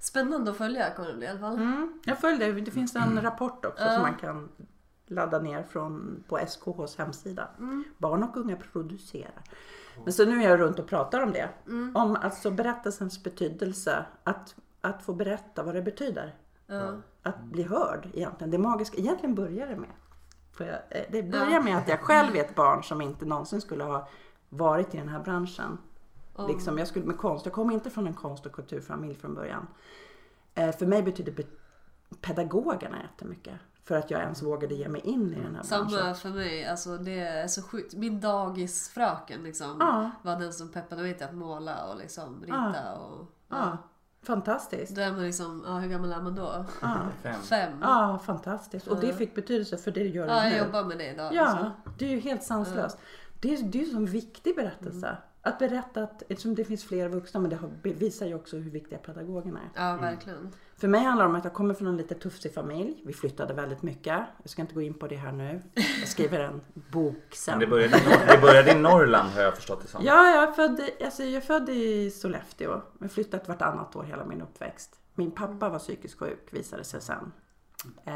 [0.00, 1.54] spännande att följa kommer det bli i alla fall.
[1.56, 2.60] Mm, jag följer det.
[2.60, 3.92] Det finns en rapport också Ja.
[3.92, 4.48] som man kan
[5.10, 7.48] ladda ner från, på SKHs hemsida.
[7.58, 7.84] Mm.
[7.98, 9.42] Barn och unga producerar.
[10.04, 11.48] Men så nu är jag runt och pratar om det.
[11.66, 11.96] Mm.
[11.96, 14.04] Om alltså berättelsens betydelse.
[14.24, 16.34] Att, att få berätta vad det betyder.
[16.66, 16.92] Ja.
[17.22, 18.50] Att bli hörd egentligen.
[18.50, 18.98] Det magiska.
[18.98, 19.90] Egentligen börjar det med.
[20.52, 21.60] För jag, eh, det börjar Ja.
[21.60, 24.08] med att jag själv är ett barn som inte någonsin skulle ha
[24.48, 25.78] varit i den här branschen.
[26.34, 27.46] Om- Liksom, jag skulle med konst.
[27.46, 29.66] Jag kom inte från en konst och kulturfamilj från början.
[30.54, 31.42] Eh, för mig betyder be-
[32.20, 33.54] pedagogerna jättemycket.
[33.84, 35.90] För att jag ens vågade ge mig in i den här branschen.
[35.90, 37.94] Samma för mig, alltså det är så sjukt.
[37.94, 40.10] Min dagisfröken liksom Ja.
[40.22, 43.26] var den som peppade mig till att måla och liksom rita och...
[43.48, 43.78] Ja,
[44.22, 44.94] fantastiskt.
[44.94, 46.64] Då är man liksom, ja hur gammal är man då?
[46.82, 47.40] Ja, Fem.
[47.42, 47.72] Fem?
[47.82, 48.86] ja fantastiskt.
[48.86, 49.14] Och det Ja.
[49.14, 50.58] fick betydelse för det gör du Ja, jag nu.
[50.58, 51.34] jobbar med det idag.
[51.34, 51.70] Ja, liksom.
[51.98, 52.98] det är ju helt sanslöst.
[53.40, 55.06] Det är, det är ju en sån viktig berättelse.
[55.06, 55.20] Mm.
[55.42, 58.70] Att berätta att, eftersom det finns fler vuxna, men det har, bevisar ju också hur
[58.70, 59.88] viktiga pedagogerna är.
[59.88, 60.52] Ja, verkligen.
[60.80, 63.02] För mig handlar det om att jag kommer från en lite tuffsig familj.
[63.06, 64.18] Vi flyttade väldigt mycket.
[64.42, 65.62] Jag ska inte gå in på det här nu.
[65.74, 67.58] Jag skriver en bok Men sen.
[67.58, 70.04] det började, i Nor- det började i Norrland har jag förstått det som.
[70.04, 72.80] Ja, jag är, född, alltså jag är född i Sollefteå.
[72.98, 75.00] Men flyttat vartannat år hela min uppväxt.
[75.14, 77.32] Min pappa var psykiskt sjuk visade sig sen.
[78.04, 78.12] Eh,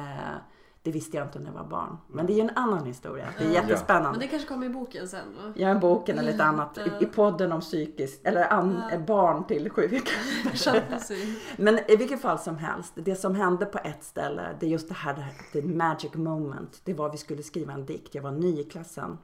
[0.84, 1.96] det visste jag inte när jag var barn.
[2.08, 3.28] Men det är ju en annan historia.
[3.38, 3.54] Det är Ja.
[3.54, 4.10] jättespännande.
[4.10, 5.52] Men det kanske kommer i boken sen va?
[5.56, 6.98] Jag har boken eller lite annat Ja.
[7.00, 8.98] i, i podden om psykiskt, eller an, Ja.
[8.98, 10.10] barn till sjuka.
[11.56, 14.88] Men i vilket fall som helst, det som hände på ett ställe, det är just
[14.88, 16.80] det här, det här the magic moment.
[16.84, 18.14] Det var vi skulle skriva en dikt.
[18.14, 19.18] Jag var ny i klassen.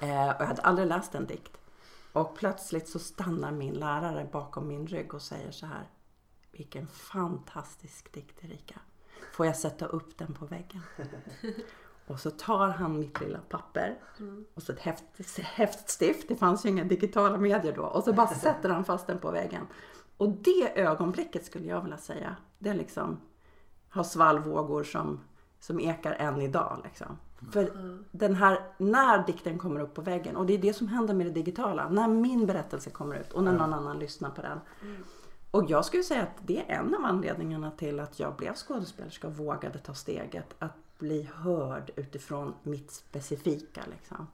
[0.00, 1.56] Eh, och jag hade aldrig läst en dikt.
[2.12, 5.88] Och plötsligt så stannar min lärare bakom min rygg och säger så här.
[6.52, 8.74] Vilken fantastisk dikt Erika.
[9.40, 10.82] Får jag sätta upp den på väggen?
[12.06, 13.98] Och så tar han mitt lilla papper
[14.54, 15.04] och så ett häft,
[15.38, 16.28] häftstift.
[16.28, 17.82] Det fanns ju inga digitala medier då.
[17.82, 19.66] Och så bara sätter han fast den på väggen.
[20.16, 23.20] Och det ögonblicket skulle jag vilja säga, det liksom
[23.88, 25.20] har svallvågor som,
[25.60, 26.80] som ekar än idag.
[26.84, 27.18] Liksom.
[27.52, 31.14] För den här, när dikten kommer upp på väggen, och det är det som händer
[31.14, 34.60] med det digitala, när min berättelse kommer ut och när någon annan lyssnar på den.
[35.50, 39.26] Och jag skulle säga att det är en av anledningarna till att jag blev skådespelerska
[39.26, 43.80] och vågade ta steget att bli hörd utifrån mitt specifika.
[43.90, 44.26] Liksom.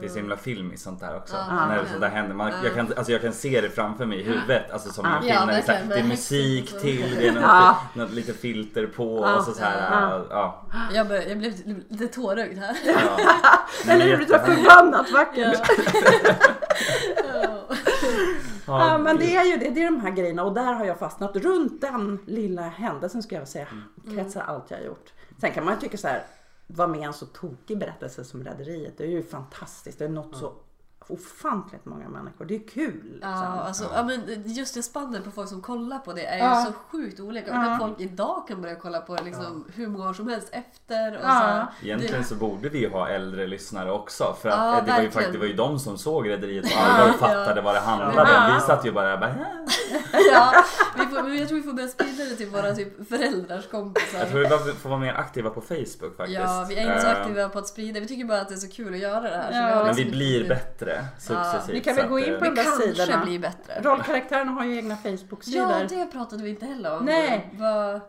[0.00, 1.36] Det är så himla filmiskt sånt där också.
[1.36, 2.34] Ja, när sånt där händer.
[2.34, 4.70] Man, jag, kan, alltså jag kan se det framför mig i huvudet.
[4.70, 5.34] Alltså som i en film.
[5.34, 7.76] Ja, det, här, det är musik till, det är något, Ja.
[7.94, 9.36] något lite filter på Ja.
[9.36, 10.24] och så, så här.
[10.30, 10.66] Ja.
[10.92, 11.52] Jag, bör, jag blev
[11.88, 12.76] lite tårögd här.
[12.86, 13.18] Ja.
[13.92, 14.10] Eller hur?
[14.10, 14.68] Det är jättehärligt.
[14.68, 15.70] förbannat vackert.
[18.70, 18.98] Ja.
[18.98, 19.70] Men det är ju det.
[19.70, 21.36] Det är de här grejerna och där har jag fastnat.
[21.36, 23.66] Runt den lilla händelsen ska jag säga
[24.14, 25.12] kretsar allt jag har gjort.
[25.40, 26.26] Sen kan man ju tycka så här,
[26.66, 28.98] var med en så tokig berättelse som Rederiet.
[28.98, 29.98] Det är ju fantastiskt.
[29.98, 30.52] Det är något så
[31.08, 32.44] ofantligt många människor.
[32.44, 33.02] Det är kul.
[33.12, 33.30] Liksom.
[33.30, 34.02] Ja, alltså, ja.
[34.02, 36.64] men just det spannet på folk som kollar på det är ju Ja.
[36.66, 37.50] så sjukt olika.
[37.50, 40.48] Och att folk idag kan börja kolla på det liksom hur många år som helst
[40.52, 41.12] efter.
[41.16, 41.28] Och Ja.
[41.28, 44.36] så här, Egentligen det, så borde vi ju ha äldre lyssnare också.
[44.42, 47.08] För att Ja, det, var ju faktiskt, det var ju de som såg Rederiet allvar
[47.08, 47.26] och Ja.
[47.26, 48.48] fattade vad det handlade Ja.
[48.48, 48.54] om.
[48.54, 49.30] Vi satt ju bara, bara
[50.32, 50.64] ja,
[50.98, 54.18] vi får, men jag tror vi får börja sprida det till våra typ, föräldrars kompisar.
[54.18, 56.38] Jag tror vi behöver få vara mer aktiva på Facebook faktiskt.
[56.40, 58.00] Ja, vi är inte så Eh, aktiva på att sprida.
[58.00, 59.52] Vi tycker bara att det är så kul att göra det här.
[59.52, 59.66] så Ja.
[59.66, 60.54] vi har Men liksom vi blir inte-
[60.90, 61.74] bättre successivt.
[61.76, 63.24] Vi kan väl gå in eh, på Vi de där sidorna.
[63.24, 63.80] blir bättre.
[63.82, 65.70] Rollkaraktärerna har ju egna Facebook-sidor.
[65.70, 67.04] Ja, det pratade vi inte heller om.
[67.04, 67.54] Nej.
[67.58, 68.00] Vad-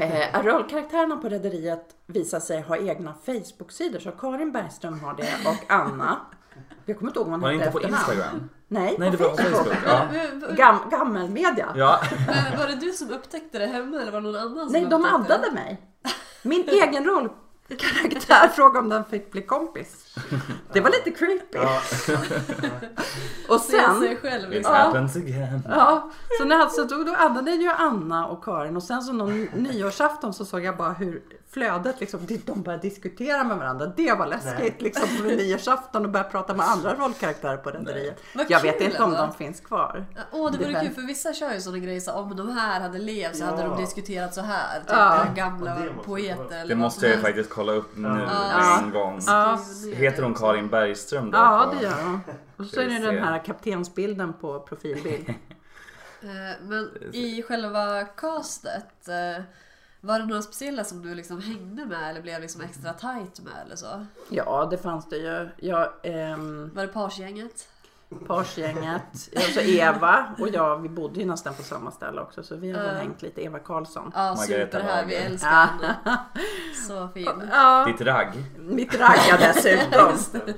[0.00, 3.98] Eh, rollkaraktärerna på Rederiet visar sig ha egna Facebook-sidor.
[3.98, 6.16] Så Karin Bergström har det och Anna.
[6.84, 8.20] Jag kommer inte ihåg vad hon Var det hette inte på efternamn.
[8.20, 8.50] Instagram?
[8.68, 9.76] Nej, Nej, på det var på Facebook.
[9.86, 10.08] Ja.
[10.56, 11.66] Gam, gammelmedia.
[11.76, 12.00] Ja,
[12.50, 14.86] Men var det du som upptäckte det hemma eller var det någon annan som Nej,
[14.90, 15.52] de addade det?
[15.54, 15.80] mig.
[16.42, 17.04] Min egen
[17.82, 20.16] rollkaraktär frågade om den fick bli kompis.
[20.72, 21.58] Det var lite creepy.
[21.58, 21.80] Ja.
[23.48, 24.74] Och Se sig sen, själv it liksom.
[24.74, 25.62] happens again.
[25.68, 29.42] ja, så när, alltså, då, då addade ju Anna och Karin och sen så någon
[29.42, 31.22] nyårsafton så såg jag bara hur
[31.54, 33.86] flödet liksom, de började diskutera med varandra.
[33.96, 34.74] Det var läskigt Nej.
[34.78, 38.20] liksom på nyårsafton och börja prata med andra rollkaraktärer på Rederiet.
[38.48, 40.06] Jag vet inte om de finns kvar.
[40.16, 42.80] Ja, Åh, det vore kul för vissa kör ju sådana grejer så om de här
[42.80, 43.68] hade levt så hade Ja.
[43.68, 44.80] de diskuterat så här.
[44.80, 45.26] Typ Ja.
[45.36, 48.78] gamla det poeter eller Det måste jag faktiskt kolla upp nu Ja.
[48.82, 49.20] en gång.
[49.94, 50.34] Heter hon.
[50.34, 51.38] Karin Bergström då?
[51.38, 52.20] Ja, det gör de.
[52.56, 55.34] Och så är det den här kaptensbilden på profilbild.
[56.22, 59.42] Eh, Men i själva castet, eh,
[60.06, 63.52] var det några speciella som du liksom hängde med eller blev liksom extra tight med
[63.66, 64.06] eller så?
[64.28, 65.48] Ja, det fanns det ju.
[65.56, 67.68] Jag, ehm, Var det parsgänget?
[68.26, 69.02] Parsgänget,
[69.36, 72.82] alltså Eva och jag, vi bodde ju nästan på samma ställe också så vi har
[72.84, 72.90] Ja.
[72.92, 73.40] hängt lite.
[73.44, 74.12] Eva Karlsson.
[74.14, 75.04] Ja, Margareta super här.
[75.06, 75.88] Vi älskar Ja.
[76.04, 76.18] henne.
[76.88, 77.48] Så fin.
[77.52, 78.32] Ja, Ditt ragg.
[78.58, 80.12] mitt ragga dessutom.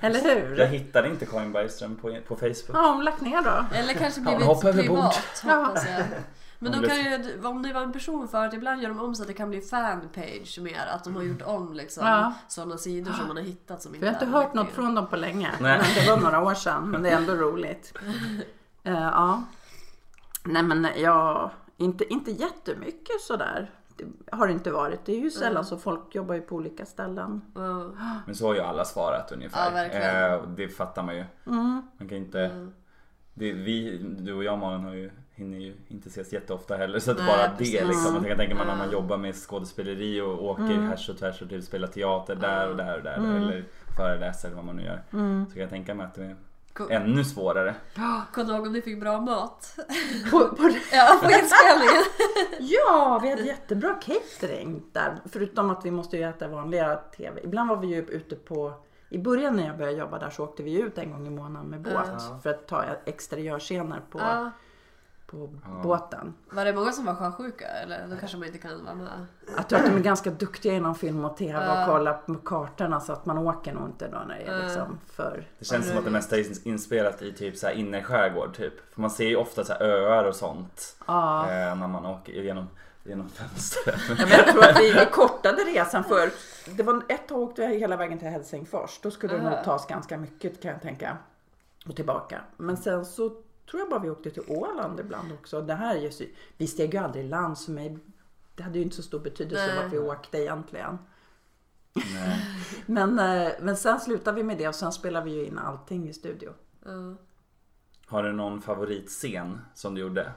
[0.00, 0.64] Eller Jag hur?
[0.66, 2.70] hittade inte Karin Bergström på, på Facebook.
[2.72, 3.76] Ja, hon lagt ner då.
[3.76, 4.62] Eller kanske Ja, blivit bord.
[4.62, 6.04] privat, hoppas jag.
[6.62, 9.22] Men de kan ju, om det var en person förut, ibland gör de om så
[9.22, 10.86] att det kan bli fanpage mer.
[10.94, 12.32] Att de har gjort om liksom Ja.
[12.48, 15.16] sådana sidor som man har hittat som Vi har inte hört något från dem på
[15.16, 15.50] länge.
[15.60, 15.78] Nej.
[15.78, 16.90] Men det var några år sedan.
[16.90, 17.98] Men det är ändå roligt.
[18.84, 19.42] Eh, ja.
[20.44, 23.70] Nej men ja, inte, inte jättemycket sådär.
[23.96, 24.04] Det
[24.36, 25.04] har det inte varit.
[25.04, 25.64] Det är ju sällan Mm.
[25.64, 27.40] så folk jobbar ju på olika ställen.
[27.54, 27.90] Ja.
[28.26, 29.64] Men så har ju alla svarat ungefär.
[29.64, 30.32] Ja, verkligen.
[30.32, 31.24] Eh, det fattar man ju.
[31.46, 31.82] Mm.
[31.98, 32.40] Man kan inte...
[32.40, 32.72] Mm.
[33.34, 36.98] Det, vi, du och jag Malin har ju, hinner ju inte ses jätteofta heller.
[36.98, 37.78] Så att Nej, bara precis.
[37.80, 38.14] det liksom.
[38.14, 40.86] Man kan tänka mig när man jobbar med skådespeleri och åker Mm.
[40.88, 43.16] härs och tvärs och typ spelar teater där och där och där.
[43.16, 43.36] Mm.
[43.36, 43.64] Eller
[43.96, 45.02] föreläser eller vad man nu gör.
[45.12, 45.46] Mm.
[45.46, 46.36] Så kan jag tänka mig att det är
[46.90, 47.74] ännu svårare.
[48.32, 49.74] Kommer du ihåg om ni fick bra mat?
[50.30, 50.62] På, på,
[50.92, 52.02] Ja, på inspelningen.
[52.60, 55.16] ja, vi hade jättebra catering där.
[55.32, 57.40] Förutom att vi måste ju äta vanliga TV.
[57.44, 58.72] Ibland var vi ju ute på
[59.08, 61.70] i början när jag började jobba där så åkte vi ut en gång i månaden
[61.70, 62.40] med båt Ja.
[62.42, 64.50] för att ta exteriörscener på, Ja.
[65.32, 65.80] På Ja.
[65.82, 66.34] båten.
[66.50, 67.66] Var det många som var sjösjuka?
[67.66, 69.26] Eller då kanske man inte kan vara med?
[69.56, 73.00] Jag tror att de är ganska duktiga inom film och TV och kolla på kartorna
[73.00, 75.46] så att man åker nog inte då när det är liksom för...
[75.58, 78.94] Det känns som att det mesta är inspelat i typ så här innerskärgård typ.
[78.94, 80.96] För man ser ju ofta så här öar och sånt.
[81.06, 81.42] Ja.
[81.42, 82.68] Eh, när man åker genom,
[83.04, 83.94] genom fönstren.
[84.08, 86.30] Ja, men jag tror att vi, vi kortade resan för
[86.76, 89.00] det var ett tag åkte vi hela vägen till Helsingfors.
[89.02, 91.16] Då skulle det nog tas ganska mycket kan jag tänka.
[91.88, 92.40] Och tillbaka.
[92.56, 93.30] Men sen så
[93.70, 95.62] tror jag bara vi åkte till Åland ibland också.
[95.62, 96.10] Det här är ju,
[96.56, 97.98] vi steg ju aldrig i land så mig,
[98.54, 99.76] det hade ju inte så stor betydelse Nej.
[99.76, 100.98] vart vi åkte egentligen.
[102.86, 106.08] Men, eh, men sen slutade vi med det och sen spelade vi ju in allting
[106.08, 106.52] i studio.
[106.84, 107.14] Ja.
[108.06, 110.32] Har du någon favoritscen som du gjorde?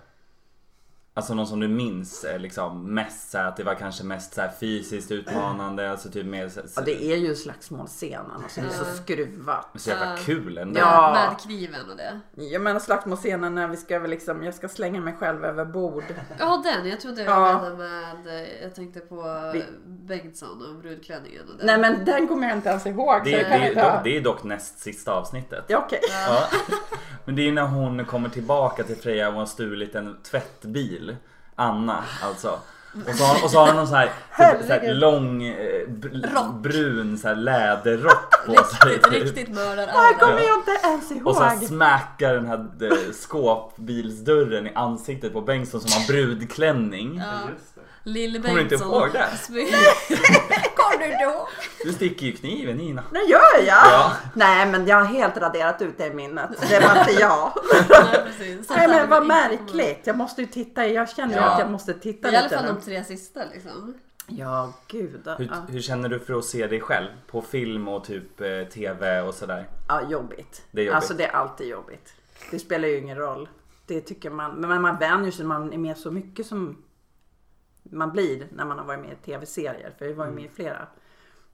[1.17, 4.41] Alltså någon som du minns liksom mest så här, att det var kanske mest så
[4.41, 8.31] här fysiskt utmanande, alltså typ mer så, Ja, det är ju slagsmålscenen.
[8.43, 9.67] Alltså det är så skruvat.
[9.75, 10.79] så jävla kul ändå.
[10.79, 11.11] Ja.
[11.29, 12.19] Med kniven och det.
[12.43, 16.03] Jag menar slagsmålscenen när vi ska väl liksom, jag ska slänga mig själv över bord.
[16.39, 17.53] Ja den, jag trodde jag Ja.
[17.53, 21.65] menade med, eh, jag tänkte på Vi- Bengtsson och brudklänningen och det.
[21.65, 23.21] Nej men den kommer jag inte ens ihåg.
[23.23, 25.63] Det, så det, det, dock, det är dock näst sista avsnittet.
[25.67, 25.99] Ja, okej.
[26.27, 26.47] Ja.
[27.27, 31.04] Men det är när hon kommer tillbaka till Freja och har stulit en tvättbil.
[31.55, 32.59] Anna alltså.
[33.09, 34.05] Och så, har- och så har han någon sån här,
[34.37, 36.53] typ, så här lång eh, br- Rock.
[36.55, 38.91] brun så här läderrock på sig.
[38.93, 39.23] Riktigt, typ.
[39.23, 41.63] riktigt Det här mördar kommer jag inte ens Och så ihåg.
[41.63, 47.17] smackar den här eh, skåpbilsdörren i ansiktet på Bengtsson som har brudklänning.
[47.25, 47.49] Ja.
[48.07, 48.93] Lille Kommer du inte Bengtsson.
[48.93, 49.27] ihåg det?
[50.75, 51.47] Kommer du inte ihåg?
[51.83, 53.03] Du sticker ju kniven Nina.
[53.11, 53.67] Det gör jag!
[53.67, 54.11] Ja.
[54.33, 56.49] Nej men jag har helt raderat ut det i minnet.
[56.69, 57.51] Det var inte jag.
[57.89, 58.69] Nej, precis.
[58.69, 59.99] Nej men vad märkligt.
[60.03, 60.87] Jag måste ju titta.
[60.87, 61.43] Jag känner Ja.
[61.53, 62.71] att jag måste titta I alla lite fall nu.
[62.73, 63.93] de tre sista liksom.
[64.27, 65.21] Ja gud.
[65.37, 65.65] Hur, Ja.
[65.69, 69.33] hur känner du för att se dig själv på film och typ eh, TV och
[69.33, 69.67] sådär?
[69.87, 70.61] ja jobbigt.
[70.71, 70.95] Det är jobbigt.
[70.95, 72.13] Alltså det är alltid jobbigt.
[72.51, 73.49] Det spelar ju ingen roll.
[73.87, 74.51] Det tycker man.
[74.55, 75.45] Men man vänjer sig.
[75.45, 76.77] Man är med så mycket som
[77.91, 79.93] man blir när man har varit med i tv-serier.
[79.97, 80.87] För jag var ju med i flera.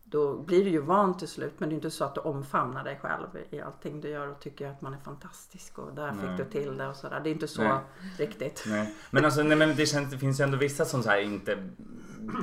[0.04, 1.54] Då blir du ju van till slut.
[1.58, 4.40] Men det är inte så att du omfamnar dig själv i allting du gör och
[4.40, 6.38] tycker att man är fantastisk och där Nej.
[6.38, 7.20] fick du till det och sådär.
[7.24, 7.78] Det är inte så Nej.
[8.18, 8.64] riktigt.
[8.68, 8.96] Nej.
[9.12, 11.58] Men alltså nej, men det, känns, det finns ju ändå vissa som så här inte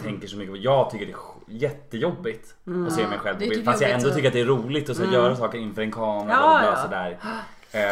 [0.03, 0.57] tänker så mycket på.
[0.57, 3.53] Jag tycker det är jättejobbigt att se mig själv på bild.
[3.53, 5.93] typ Fast jag ändå tycker att det är roligt att så göra saker inför en
[5.93, 6.83] kamera Ja, och ja.
[6.83, 7.19] sådär.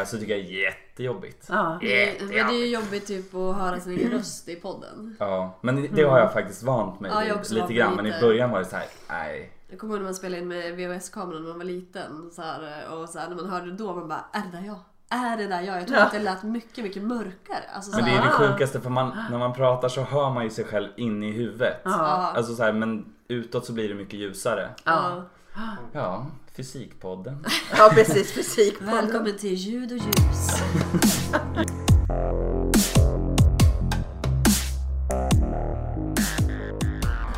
[0.06, 1.46] Så tycker jag är jättejobbigt.
[1.48, 1.78] Ja.
[1.80, 5.16] Det, men det är ju jobbigt typ att höra sin egen röst i podden.
[5.20, 7.94] Ja, men det har jag faktiskt vant mig Ja, lite grann.
[7.96, 9.52] Men i början var det så här, nej.
[9.68, 12.30] Jag kommer ihåg när man spelade in med VHS-kameran när man var liten.
[12.32, 14.66] Så här, och så här, när man hörde det då, man bara är det där
[14.66, 14.78] jag?
[15.08, 15.80] Är det där jag?
[15.80, 17.64] Jag tror att det lät mycket, mycket mörkare.
[17.74, 20.44] Alltså, så Men det är det sjukaste för man, när man pratar så hör man
[20.44, 21.80] ju sig själv in i huvudet.
[21.84, 24.68] ja, Alltså så här, men utåt så blir det mycket ljusare.
[24.84, 25.22] ja.
[25.92, 27.44] Ja, Fysikpodden.
[27.78, 28.74] Ja precis, fysik.
[28.80, 30.48] Välkommen till ljud och ljus.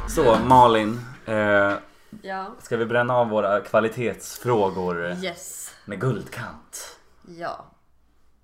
[0.08, 1.72] Så Malin, eh,
[2.22, 2.54] Ja.
[2.58, 5.70] ska vi bränna av våra kvalitetsfrågor Yes.
[5.84, 6.96] med guldkant?
[7.38, 7.64] Ja.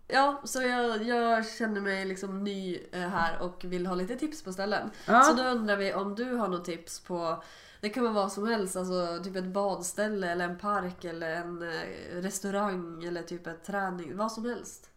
[0.08, 4.44] Ja, så jag, jag känner mig liksom ny eh, här och vill ha lite tips
[4.44, 4.90] på ställen.
[5.06, 5.22] Ja.
[5.22, 7.42] Så då undrar vi om du har något tips på
[7.84, 11.62] det kan vara vad som helst, alltså typ ett badställe eller en park eller en
[11.62, 14.90] eh, restaurang eller typ ett träning, vad som helst.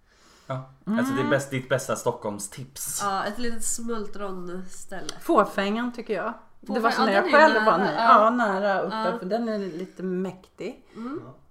[0.48, 0.70] Ja.
[0.86, 3.00] Alltså det är bäst, ditt bästa Stockholmstips.
[3.04, 5.14] Ja, ett litet smultronställe.
[5.22, 6.34] Fåfängan tycker jag.
[6.62, 7.96] det var Fåfängan, som när ja, jag själv var nära, ny.
[7.96, 8.24] ja.
[8.24, 8.96] Ja, nära uppe.
[8.96, 9.20] Ja.
[9.20, 10.86] För den är lite mäktig.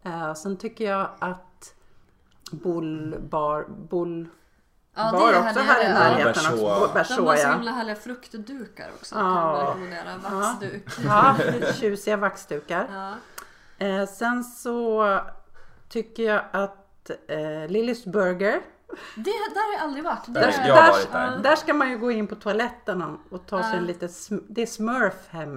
[0.03, 1.75] Eh, sen tycker jag att
[2.51, 3.67] Bullbar...
[3.89, 4.29] Bull...
[4.97, 6.33] Ja, Bar är också här i närheten.
[6.33, 6.85] Berså.
[6.85, 7.17] också.
[7.17, 9.15] De har så himla härliga fruktdukar också.
[9.15, 9.21] Ja.
[9.21, 10.41] Kan jag rekommendera.
[10.41, 10.89] Vaxduk.
[11.05, 11.37] Ja,
[11.81, 12.89] tjusiga vaxdukar.
[12.93, 13.87] Ja.
[13.87, 15.21] Eh, sen så
[15.89, 18.61] tycker jag att eh, Lillys Burger.
[19.15, 20.23] Det, där har jag aldrig varit.
[20.27, 21.39] Där- är- jag där, varit där.
[21.43, 24.07] där ska man ju gå in på toaletten och ta sig en lite...
[24.07, 25.15] sm- Det är smurf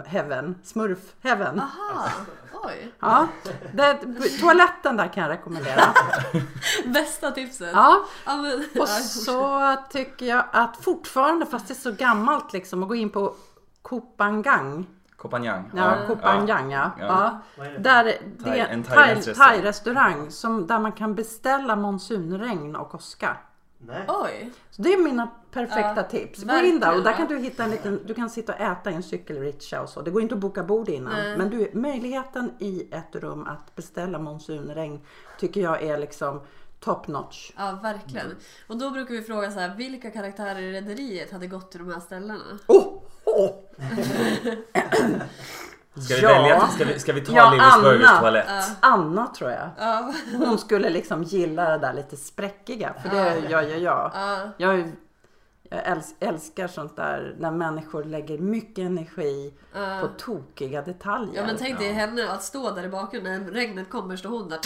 [0.08, 0.56] heaven.
[0.64, 1.60] Smurf heaven.
[1.60, 2.10] Aha,
[2.64, 2.92] oj.
[3.00, 3.28] Ja,
[3.74, 3.98] det,
[4.42, 5.82] toaletten där kan jag rekommendera.
[6.86, 7.70] Bästa tipset.
[7.74, 8.06] Ja,
[8.80, 13.10] och så tycker jag att fortfarande, fast det är så gammalt liksom, att gå in
[13.10, 13.36] på
[13.82, 14.88] Kopangang.
[15.20, 15.72] Kopanjang.
[15.76, 16.61] Ja, ja.
[16.70, 16.91] Ja.
[16.99, 17.39] ja.
[17.57, 17.80] Vad är det?
[17.80, 19.55] Där, det Thai- är en en thailändsk restaurang.
[19.61, 23.38] thai-restaurang som, där man kan beställa monsunregn och åska.
[23.78, 24.05] Nej.
[24.07, 24.51] Oj.
[24.70, 26.43] Så det är mina perfekta Ja, tips.
[26.43, 28.91] Gå in där och där kan du hitta en liten, du kan sitta och äta
[28.91, 30.01] i en cykelricksha och så.
[30.01, 31.13] Det går inte att boka bord innan.
[31.13, 31.38] Nej.
[31.38, 35.01] Men du, möjligheten i ett rum att beställa monsunregn
[35.39, 36.41] tycker jag är liksom
[36.80, 37.51] top notch.
[37.57, 38.36] Ja, verkligen.
[38.67, 41.91] Och då brukar vi fråga så här, vilka karaktärer i Rederiet hade gått till de
[41.93, 42.43] här ställena?
[42.67, 43.01] Oh,
[43.40, 43.52] oh.
[46.06, 46.28] Ska vi, Ja.
[46.42, 47.50] välja, ska vi, ska vi ta Ja,
[47.82, 48.20] Burgers Anna.
[48.20, 48.46] toalett?
[48.80, 49.70] Anna tror jag.
[49.80, 52.94] Ja, Hon skulle liksom gilla det där lite spräckiga.
[53.04, 54.12] För det gör ju jag.
[54.16, 54.92] ja, Jag, är-
[55.70, 59.97] jag äls- älskar sånt där när människor lägger mycket energi ja.
[60.01, 61.41] på tokiga detaljer.
[61.41, 64.49] Ja men tänk dig henne att stå där i bakgrunden när regnet kommer står hon
[64.49, 64.59] där.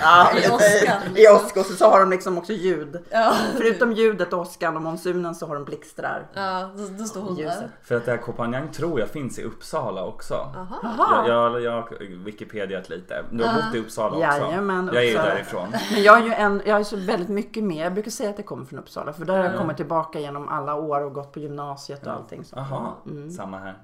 [0.00, 1.36] Ja, I åskan, I liksom.
[1.36, 2.98] åskan så har de liksom också ljud.
[3.10, 6.26] Ja, Förutom ljudet, åskan och monsunen så har de blixtrar.
[6.34, 7.58] ja då, då står hon Ljuset.
[7.60, 7.68] där.
[7.82, 10.34] För att det här Kopanjang tror jag finns i Uppsala också.
[10.34, 10.78] Aha.
[10.82, 11.28] Jaha.
[11.28, 13.24] Jag, jag, jag har Wikipediat lite.
[13.30, 14.20] Du har bott i Uppsala också?
[14.20, 15.68] Jajamän, Jag är ju därifrån.
[15.92, 17.86] Men jag är ju en, jag är så väldigt mycket med.
[17.86, 19.12] Jag brukar säga att jag kommer från Uppsala.
[19.12, 19.58] För där har jag Ja.
[19.58, 22.44] kommit tillbaka genom alla år och gått på gymnasiet och allting.
[22.44, 22.56] Så.
[22.56, 23.30] Jaha, Mm.
[23.30, 23.78] samma här.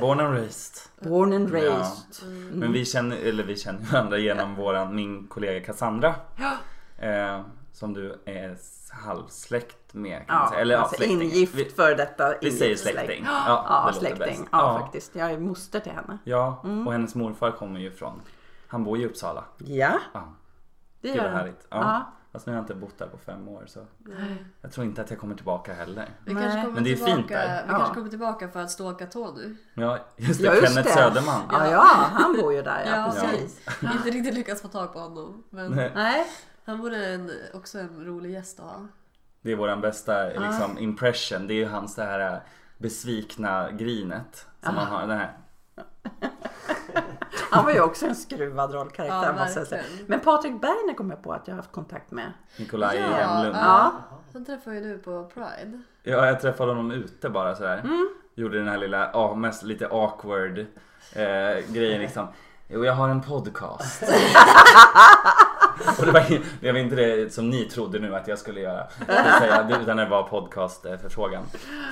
[0.00, 1.10] Born and raised.
[1.10, 1.54] Born and Ja.
[1.54, 2.28] raised.
[2.52, 6.14] Men vi känner, eller vi känner varandra genom våran, min kollega Cassandra.
[6.98, 7.40] Eh,
[7.72, 8.56] som du är
[9.06, 10.60] halvsläkt med kan man Ja, säga.
[10.60, 11.22] Eller ja, alltså släkting.
[11.22, 12.34] ingift för detta.
[12.40, 13.06] vi säger släkting.
[13.06, 13.22] släkt.
[13.26, 14.40] Ja, Ja, det låter släkting.
[14.42, 14.48] bäst.
[14.52, 15.14] Ja, faktiskt.
[15.14, 16.18] Jag är moster till henne.
[16.24, 16.86] Ja, Mm.
[16.86, 18.20] och hennes morfar kommer ju från,
[18.68, 19.44] han bor i Uppsala.
[19.58, 20.24] Ja, Ja,
[21.00, 21.40] det gud gör vad han.
[21.40, 21.66] härligt.
[21.70, 22.04] Ja.
[22.34, 22.38] Ja.
[22.38, 24.44] Fast nu har jag inte bott där på fem år så Nej.
[24.60, 26.08] jag tror inte att jag kommer tillbaka heller.
[26.24, 27.62] Vi kanske kommer Men det är tillbaka, fint där.
[27.66, 27.76] Vi Ja.
[27.78, 29.56] kanske kommer tillbaka för att stalka Tony.
[29.74, 30.46] Ja, just det.
[30.46, 30.94] Ja, just Kenneth det.
[30.94, 31.42] Söderman.
[31.52, 32.82] Ja, ja, han bor ju där.
[32.86, 33.20] Ja, Ja.
[33.30, 33.60] precis.
[33.82, 35.44] Inte riktigt lyckats få tag på honom.
[35.50, 35.92] Men Nej.
[35.94, 36.26] Nej,
[36.64, 38.88] han vore en, också en rolig gäst att ha.
[39.42, 41.46] Det är våran bästa liksom, impression.
[41.46, 42.42] Det är ju hans det här
[42.78, 44.46] besvikna grinet.
[44.62, 45.38] Som man har, den här.
[47.54, 49.82] Han var ju också en skruvad rollkaraktär Ja, måste jag säga.
[50.06, 52.32] Men Patrik Bergner kom jag på att jag har haft kontakt med.
[52.58, 53.56] Nikolaj Ja, Enlund.
[53.56, 53.92] Ja.
[54.32, 55.82] Han träffar ju du på Pride.
[56.02, 57.78] Ja, jag träffade honom ute bara sådär.
[57.84, 58.08] Mm.
[58.34, 60.58] Gjorde den här lilla, ja, mest lite awkward
[61.12, 62.26] eh, grejen liksom.
[62.68, 64.02] Jo, jag har en podcast.
[65.98, 66.24] Och det var
[66.60, 68.86] jag vet inte det som ni trodde nu att jag skulle göra.
[69.06, 71.42] Det säga, det- utan det var podcastförfrågan.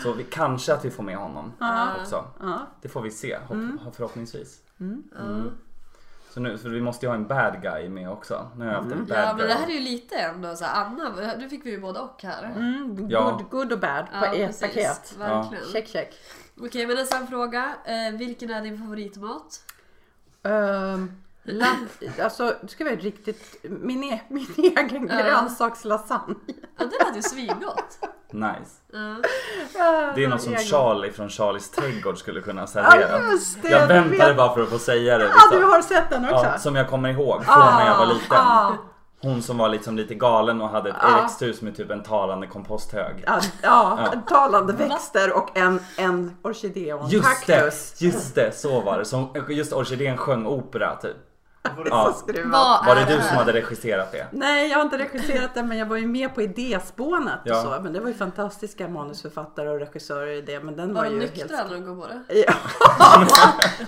[0.02, 1.52] Så vi, kanske att vi får med honom
[2.00, 2.24] också.
[2.40, 2.58] Ja.
[2.82, 4.58] Det får vi se hopp, förhoppningsvis.
[5.18, 5.50] Ja.
[6.30, 8.50] Så nu, för vi måste ju ha en bad guy med också.
[8.56, 10.64] Nu har jag haft en bad Ja men det här är ju lite ändå så
[10.64, 12.44] här, Anna, nu fick vi ju både och här.
[12.44, 13.30] Mm, Ja.
[13.30, 15.16] good, good och bad på ett paket.
[15.18, 15.64] Verkligen.
[15.72, 16.14] Check check.
[16.60, 17.74] Okej men en snabb fråga.
[17.84, 19.64] Eh, vilken är din favoritmat?
[20.42, 21.66] Um, la,
[22.24, 25.22] alltså, det ska vara riktigt, min, e, min egen Ja.
[25.22, 26.34] grönsakslasagne.
[26.78, 27.98] Ja det lät ju svingott.
[28.32, 28.70] Nice.
[29.78, 30.12] Ja.
[30.14, 33.30] Det är något som Charlie från Charlies trädgård skulle kunna Ja servera.
[33.30, 33.68] just det!
[33.70, 34.36] Jag väntade vet.
[34.36, 35.24] bara för att få säga det.
[35.24, 36.46] Ja du har sett den också?
[36.46, 38.26] Ja, som jag kommer ihåg från när jag var liten.
[38.30, 38.76] Ja,
[39.22, 41.20] Hon som var liksom lite galen och hade ett Ja.
[41.22, 43.24] växthus med typ en talande komposthög.
[43.26, 44.20] ja, ja, Ja.
[44.28, 47.92] talande växter och en, en orkidé och en Just kaktus.
[47.98, 49.04] det, just det, så var det.
[49.04, 51.16] Som, just orkidén sjöng opera typ.
[51.64, 52.14] Ja.
[52.86, 54.26] Var är det du som hade regisserat det?
[54.30, 57.56] Nej, jag har inte regisserat den men jag var ju med på idéspånet Ja.
[57.56, 57.80] och så.
[57.82, 60.60] Men det var ju fantastiska manusförfattare och regissörer i det.
[60.60, 61.70] Men den var, Var de ju nyktra helt...
[61.70, 62.44] när de går på det?
[62.46, 62.54] Ja.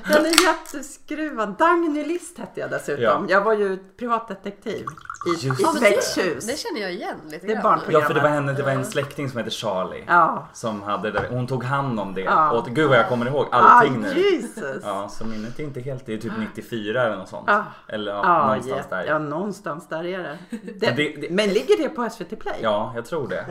[0.14, 1.58] den är jätteskruvad.
[1.58, 3.02] Dagny List hette jag dessutom.
[3.04, 3.22] Ja.
[3.28, 4.86] Jag var ju privatdetektiv
[5.26, 6.46] i, Just i Ja, det, växthus.
[6.46, 7.80] det känner jag igen lite Det är grann.
[7.90, 10.04] Ja för det var henne, det var en släkting som heter Charlie.
[10.06, 10.48] Ja.
[10.52, 12.20] Som hade det, hon tog hand om det.
[12.20, 12.50] Ja.
[12.50, 14.08] Och gud vad jag kommer ihåg Ah, allting nu.
[14.20, 14.82] Jesus.
[14.82, 17.50] Ja, så minnet är inte helt, det är typ 94 eller något sånt.
[17.50, 17.63] Ah.
[17.88, 19.04] Eller ja, Ja, någonstans ja, där.
[19.04, 20.38] ja, någonstans där är det.
[20.50, 22.58] det, Men det- det- Men ligger det på SVT Play?
[22.62, 23.46] Ja, jag tror det.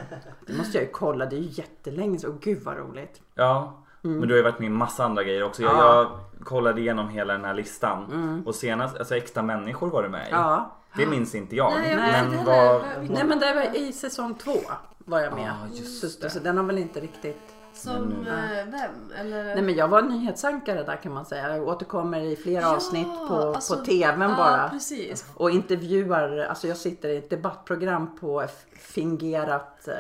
[0.47, 1.25] Det måste jag ju kolla.
[1.25, 2.19] Det är ju jättelänge.
[2.27, 3.21] Åh gud vad roligt.
[3.35, 5.61] Ja, men du har ju varit med i massa andra grejer också.
[5.63, 5.85] Jag, Mm.
[5.85, 6.01] Ja.
[6.01, 6.13] Mm.
[6.37, 8.43] jag kollade igenom hela den här listan.
[8.45, 10.31] Och senast, alltså Äkta människor var du med i.
[10.31, 10.77] Ja.
[10.97, 11.73] Det minns inte jag.
[11.73, 12.99] Nej, men heller.
[12.99, 14.55] Vilken- Nej men det var i säsong två
[14.97, 15.43] var jag med.
[15.47, 17.52] Ja, just så, så den har väl inte riktigt...
[17.73, 19.11] Som eh, vem?
[19.19, 19.43] Eller?
[19.43, 21.57] Nej men jag var nyhetsankare där kan man säga.
[21.57, 24.69] Jag återkommer i flera Ja, avsnitt på, alltså- på tvn ja, bara.
[24.69, 25.25] precis.
[25.35, 28.43] Och intervjuar, alltså jag sitter i ett debattprogram på
[28.79, 29.93] fingerat eh,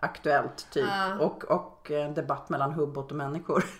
[0.00, 0.84] Aktuellt typ.
[0.88, 1.18] Ja.
[1.24, 3.64] Och, och en debatt mellan hubbot och människor.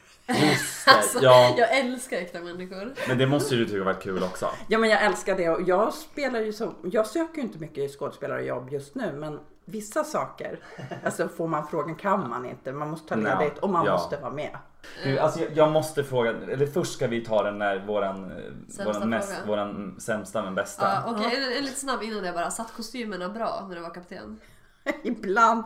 [0.86, 2.94] Alltså, ja, Jag älskar äkta människor.
[3.08, 4.48] men det måste ju du tycka varit kul också.
[4.68, 7.98] Ja men jag älskar det och jag spelar ju så, jag söker ju inte mycket
[7.98, 10.60] skådespelarjobb just nu men vissa saker,
[11.04, 13.92] alltså får man frågan kan man inte, man måste ta ledigt och man ja.
[13.92, 14.58] måste vara med.
[15.04, 18.36] Du, alltså jag, jag måste fråga, eller först ska vi ta den där våran, eh,
[18.68, 19.46] Sämsta våran, mest, fråga.
[19.46, 20.84] våran sämsta men bästa.
[20.84, 22.50] Ja, Okej, en, en lite snabb innan det bara.
[22.50, 24.40] Satt kostymerna bra när du var kapten?
[25.02, 25.64] Ibland,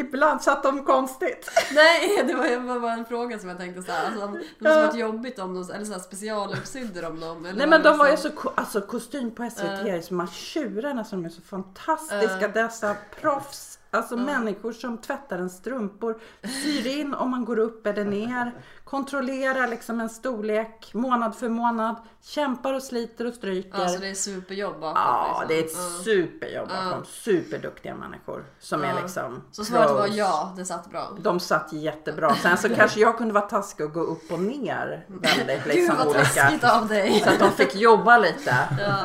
[0.00, 1.50] ibland satt de konstigt.
[1.74, 4.06] Nej, det var, bara en fråga som jag tänkte så här.
[4.06, 7.46] Alltså, om- det måste varit jobbigt om de, eller så här specialuppsydde de dem.
[7.46, 10.32] Eller Nej men de var ju liksom- så, alltså kostym på SVT är som att
[10.32, 13.78] tjurarna som är så fantastiska, dessa proffs.
[13.90, 16.20] Alltså människor som tvättar en strumpor,
[16.62, 18.52] syr in om man går upp eller ner,
[18.98, 23.78] kontrollerar liksom en storlek månad för månad, kämpar och sliter och stryker.
[23.82, 25.02] Ja, så det är superjobb bakom.
[25.02, 25.48] Ja, liksom.
[25.48, 26.04] det är ett Ja.
[26.04, 27.04] superjobb bakom.
[27.04, 28.94] Superduktiga människor som är Ja.
[29.02, 31.08] liksom Så svaret var ja, det satt bra.
[31.20, 32.34] De satt jättebra.
[32.34, 35.96] Sen så kanske jag kunde vara taskig och gå upp och ner väldigt Gud liksom
[35.96, 36.76] vad olika.
[36.80, 37.20] av dig.
[37.20, 38.56] Så att de fick jobba lite.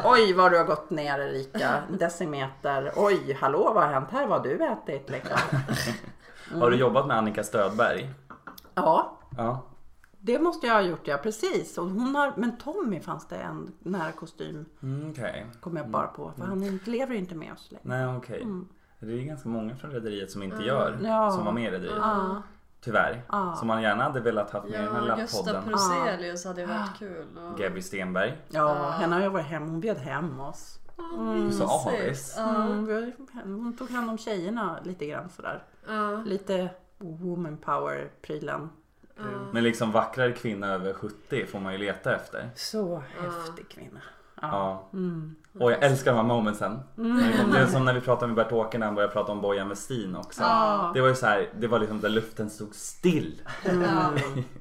[0.06, 1.84] Oj vad du har gått ner Erika.
[1.90, 2.92] Decimeter.
[2.96, 4.28] Oj, hallå vad har hänt här?
[4.28, 5.10] Vad har du ätit?
[5.10, 5.38] Liksom.
[6.60, 8.10] Har du jobbat med Annika Stödberg?
[8.76, 9.66] Ja, Ja.
[10.22, 11.18] Det måste jag ha gjort ja.
[11.18, 11.78] Precis.
[11.78, 14.66] Och hon har, men Tommy fanns det en nära kostym.
[14.84, 15.46] Mm, Okej.
[15.62, 16.32] Kommer jag bara på.
[16.38, 17.84] För han inte- lever ju inte med oss längre.
[17.84, 18.48] Nej okej.
[19.00, 21.06] Det är ganska många från Rederiet som inte gör, Mm.
[21.06, 21.32] Ja.
[21.32, 21.98] som var med i Rederiet.
[21.98, 22.42] Ja.
[22.82, 23.22] Tyvärr.
[23.30, 23.56] Ja.
[23.56, 25.64] Som man gärna hade velat haft med i den här Ja, lilla Gösta podden.
[25.64, 27.38] Proselius hade varit kul.
[27.38, 27.58] Och...
[27.60, 28.38] Gabby Stenberg.
[28.50, 29.64] Ja, henne har jag varit hem.
[29.70, 30.76] Hon bjöd hem oss.
[31.46, 32.34] Du sa avis.
[32.38, 33.14] Ja, Mm, vi-
[33.44, 35.64] hon tog hand om tjejerna lite grann sådär.
[35.88, 38.12] ja, Lite woman power
[39.24, 39.48] prylen.
[39.54, 42.50] Men liksom vackrare kvinna över 70 får man ju leta efter.
[42.56, 44.00] Så häftig kvinna.
[44.42, 44.90] Ja.
[44.94, 45.36] Mm.
[45.60, 46.80] Och jag älskar de här momentsen.
[47.52, 50.16] Det är som när vi pratade med Bert-Åke när han började prata om Bojan Westin
[50.16, 50.42] också.
[50.42, 50.92] Ja.
[50.94, 53.42] Det var ju så här, det var liksom där luften stod still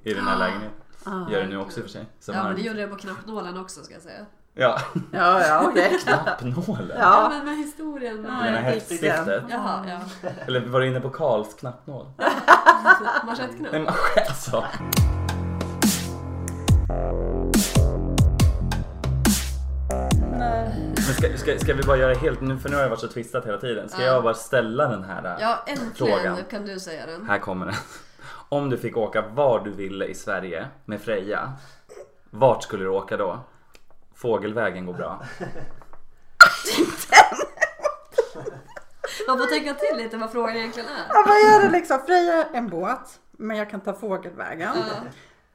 [0.02, 1.28] i den här lägenheten.
[1.30, 2.06] Gör det nu också i och för sig.
[2.20, 4.26] Så ja, men det gjorde jag på knappnålen också ska jag säga.
[4.54, 4.78] Ja,
[5.12, 5.98] Ja, ja, okej.
[6.04, 6.88] knappnålen.
[6.88, 7.28] Ja, Ja.
[7.28, 8.16] men med historien.
[8.28, 9.44] Ja, Den här.
[9.50, 9.84] Jaha,
[10.22, 10.28] ja.
[10.46, 12.06] Eller var du inne på Karls knappnål?
[13.26, 13.72] Manschettknapp.
[13.72, 13.88] Nej men
[14.28, 14.64] alltså.
[21.18, 23.46] Ska, ska, ska vi bara göra helt nu, för nu har jag varit så twistat
[23.46, 23.88] hela tiden.
[23.88, 24.06] Ska Ja.
[24.06, 25.24] jag bara ställa den här?
[25.24, 26.38] äh, Ja, äntligen Frågan.
[26.50, 27.26] kan du säga den.
[27.28, 27.74] Här kommer den.
[28.48, 31.52] Om du fick åka var du ville i Sverige med Freja,
[32.30, 33.40] vart skulle du åka då?
[34.14, 35.22] Fågelvägen går bra.
[39.28, 41.06] Man får tänka till lite vad frågan egentligen är.
[41.08, 41.98] Ja, vad är det liksom?
[42.06, 44.74] Freja är en båt, men jag kan ta fågelvägen.
[44.76, 44.94] Ja,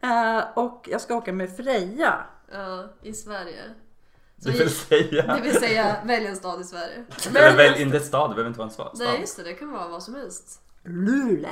[0.10, 2.24] Eh, och jag ska åka med Freja.
[2.52, 3.62] ja, i Sverige.
[4.40, 5.36] Så Det vill säga.
[5.36, 7.04] det vill säga, välj en stad i Sverige.
[7.30, 8.92] Eller väl inte stad, det behöver inte vara en stad.
[9.00, 10.62] Nej just det, det kan vara vad som helst.
[10.84, 11.50] Luleå.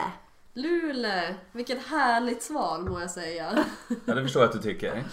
[0.54, 3.66] Luleå, vilket härligt sval må jag säga.
[4.06, 5.04] Ja, det förstår jag att du tycker.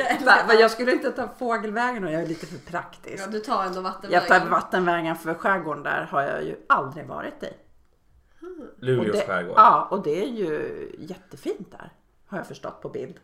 [0.18, 3.22] Jag jag skulle inte ta fågelvägen och jag är lite för praktisk.
[3.22, 4.28] Ja, du tar ändå Jag vattenvägen.
[4.28, 7.52] tar vattenvägen för skärgården där har jag ju aldrig varit i.
[8.78, 9.54] Luleås skärgård.
[9.56, 11.92] ja, och det är ju jättefint där.
[12.26, 13.14] Har jag förstått på bild.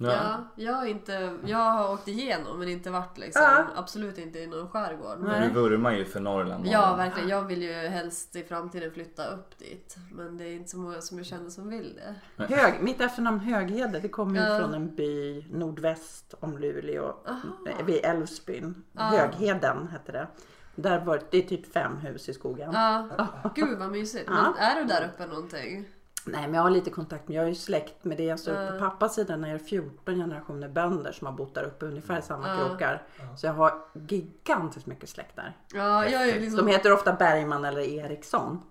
[0.00, 3.42] Ja, jag har, inte, jag har åkt igenom men inte varit liksom.
[3.42, 3.66] Ja.
[3.76, 5.18] Absolut inte i någon skärgård.
[5.20, 5.48] Nej.
[5.48, 6.66] Du vurmar ju för Norrland.
[6.66, 7.28] Ja, verkligen.
[7.28, 9.96] Jag vill ju helst i framtiden flytta upp dit.
[10.12, 12.00] Men det är inte så många som jag känner som vill
[12.36, 12.44] det.
[12.54, 14.58] Hög, mitt efternamn Höghede, det kommer ju Ja.
[14.58, 17.14] från en by nordväst om Luleå.
[17.26, 17.82] Aha.
[17.86, 18.84] Vid Älvsbyn.
[18.92, 19.02] Ja.
[19.02, 20.26] Högheden hette det.
[20.74, 22.70] Där var det är typ fem hus i skogen.
[22.72, 23.08] Ja,
[23.54, 24.28] gud vad mysigt.
[24.28, 24.54] Men Ja.
[24.58, 25.84] är du där uppe någonting?
[26.32, 28.36] Nej men jag har lite kontakt med, jag är ju släkt med det.
[28.40, 28.70] Så Ja.
[28.72, 32.22] på pappas sida är det 14 generationer bönder som har bott där uppe ungefär i
[32.22, 32.56] samma Ja.
[32.68, 33.02] krokar.
[33.36, 33.74] Så jag har
[34.08, 35.56] gigantiskt mycket släkt där.
[35.74, 36.66] Ja, jag är liksom...
[36.66, 38.62] De heter ofta Bergman eller Eriksson.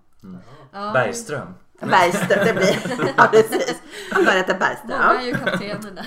[0.72, 1.54] ja, Bergström.
[1.80, 3.82] Bergström, det blir Ja precis.
[4.12, 4.90] Han där heter Bergström.
[5.06, 6.06] Många är ju kaptener där.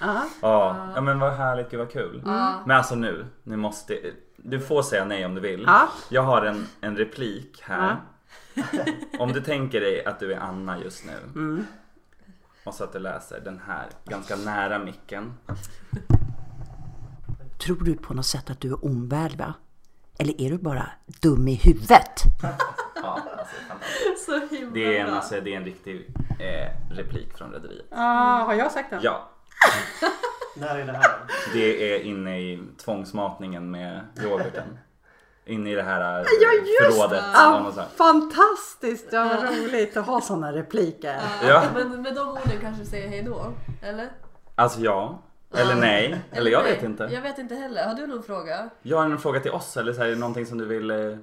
[0.00, 0.22] Ja.
[0.42, 2.22] Ja, ja men vad härligt, gud vad kul.
[2.66, 3.98] Men alltså nu, ni måste,
[4.36, 5.62] du får säga nej om du vill.
[5.66, 5.88] Ja.
[6.08, 7.96] Jag har en, en replik här.
[9.18, 11.12] Om du tänker dig att du är Anna just nu.
[11.34, 11.66] Mm.
[12.64, 15.34] Och så att du läser den här ganska nära micken.
[17.64, 19.54] Tror du på något sätt att du är omvärld va?
[20.18, 22.22] Eller är du bara dum i huvudet?
[23.04, 23.56] Ja, alltså.
[24.26, 27.86] Så himla det, är en, alltså, det är en riktig eh, replik från Rederiet.
[27.90, 29.00] Ah, har jag sagt den?
[29.02, 29.30] Ja,
[30.56, 31.10] När är det här?
[31.52, 34.78] det är inne i tvångsmatningen med yoghurten.
[35.44, 37.24] Inne i det här eh, Ja, just förrådet.
[37.34, 37.88] Ja, man säger.
[37.88, 39.08] fantastiskt!
[39.12, 41.20] Ja, vad roligt att ha sådana repliker.
[41.48, 41.64] Ja.
[41.74, 43.52] Men med de orden kanske säger hej då?
[43.82, 44.08] Eller?
[44.54, 45.22] Alltså ja.
[45.54, 46.20] Eller nej.
[46.30, 47.08] Eller jag vet inte.
[47.12, 47.84] Jag vet inte heller.
[47.86, 48.70] Har du någon fråga?
[48.82, 50.90] Jag har en fråga till oss eller så här, någonting som du vill...
[50.90, 51.16] Eh...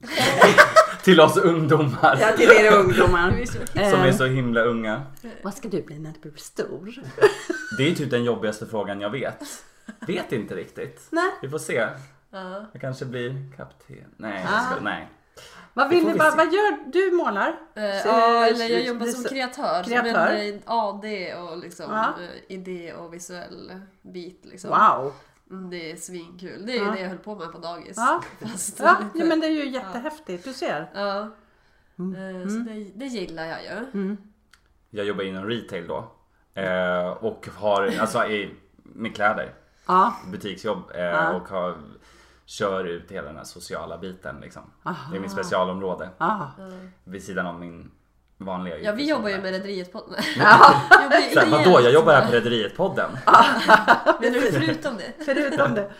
[1.04, 2.18] till oss ungdomar.
[2.20, 3.44] Ja, till er ungdomar.
[3.90, 5.02] Som är så himla unga.
[5.42, 6.94] vad ska du bli när du blir stor?
[7.78, 9.42] Det är typ den jobbigaste frågan jag vet.
[10.06, 11.06] Vet inte riktigt.
[11.10, 11.30] Nej.
[11.42, 11.88] Vi får se.
[12.30, 12.66] Ja.
[12.72, 14.14] Jag kanske blir kapten.
[14.16, 14.52] Nej, Ah.
[14.54, 15.08] jag ska, nej.
[15.74, 16.12] Vad vill ni?
[16.12, 17.16] vi Vad, vad gör du?
[17.16, 17.48] målar?
[17.48, 19.82] Eh, Så- ja, eller jag jobbar som kreatör.
[19.84, 20.26] kreatör.
[20.26, 23.72] Som en eh, AD och liksom eh, idé och visuell
[24.02, 24.40] bit.
[24.44, 24.70] Liksom.
[24.70, 25.12] Wow!
[25.50, 26.66] Mm, Det är svinkul.
[26.66, 26.90] Det är ju Ja.
[26.90, 27.96] det jag höll på med på dagis.
[27.96, 28.22] Ja.
[28.40, 30.44] Fast Ja, ja, men det är ju jättehäftigt.
[30.44, 30.90] Du ser.
[30.94, 31.28] Ja.
[31.98, 32.42] Mm.
[32.42, 33.62] Eh, Så det, det gillar jag
[33.92, 34.16] ju.
[34.90, 35.96] Jag jobbar inom retail då.
[37.20, 39.54] Och har, alltså i, med kläder.
[39.86, 40.14] Ja.
[40.32, 40.90] Butiksjobb.
[40.94, 41.34] Eh, Ja.
[41.34, 41.76] Och har,
[42.48, 44.62] kör ut hela den här sociala biten liksom.
[44.82, 45.10] Aha.
[45.10, 46.10] Det är min specialområde.
[46.18, 46.46] Ah.
[47.04, 47.90] Vid sidan av min
[48.38, 50.04] vanliga Ja, vi jobbar ju med Rederiet på...
[50.10, 50.36] Nej.
[50.38, 51.64] Ja, jobbar ju Så här, igen.
[51.64, 51.80] vadå?
[51.80, 53.10] Jag jobbar här på Rederiet-podden.
[54.20, 55.12] Men förutom det.
[55.24, 55.90] förutom det.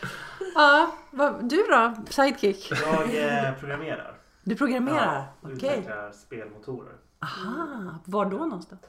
[0.55, 0.95] Ja,
[1.41, 1.95] du då?
[2.11, 2.71] Sidekick?
[2.71, 4.15] Jag eh, programmerar.
[4.43, 5.15] Du programmerar?
[5.15, 5.55] Ja, Okej.
[5.55, 6.95] Utvecklar spelmotorer.
[7.23, 8.81] Aha, var då någonstans?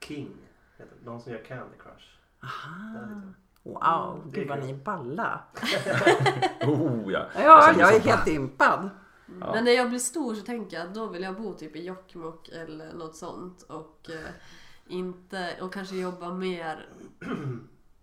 [0.00, 0.36] King.
[1.04, 2.06] De som gör Candy Crush.
[2.94, 3.43] Där lite.
[3.64, 5.40] Wow, är gud vad ni är balla.
[6.66, 7.28] Oh ja.
[7.34, 8.90] Ja, jag är helt impad.
[9.40, 9.52] Ja.
[9.52, 12.48] Men när jag blir stor så tänker jag då vill jag bo typ i Jokkmokk
[12.48, 13.62] eller något sånt.
[13.62, 14.30] Och eh,
[14.86, 15.56] inte...
[15.60, 16.88] Och kanske jobba mer...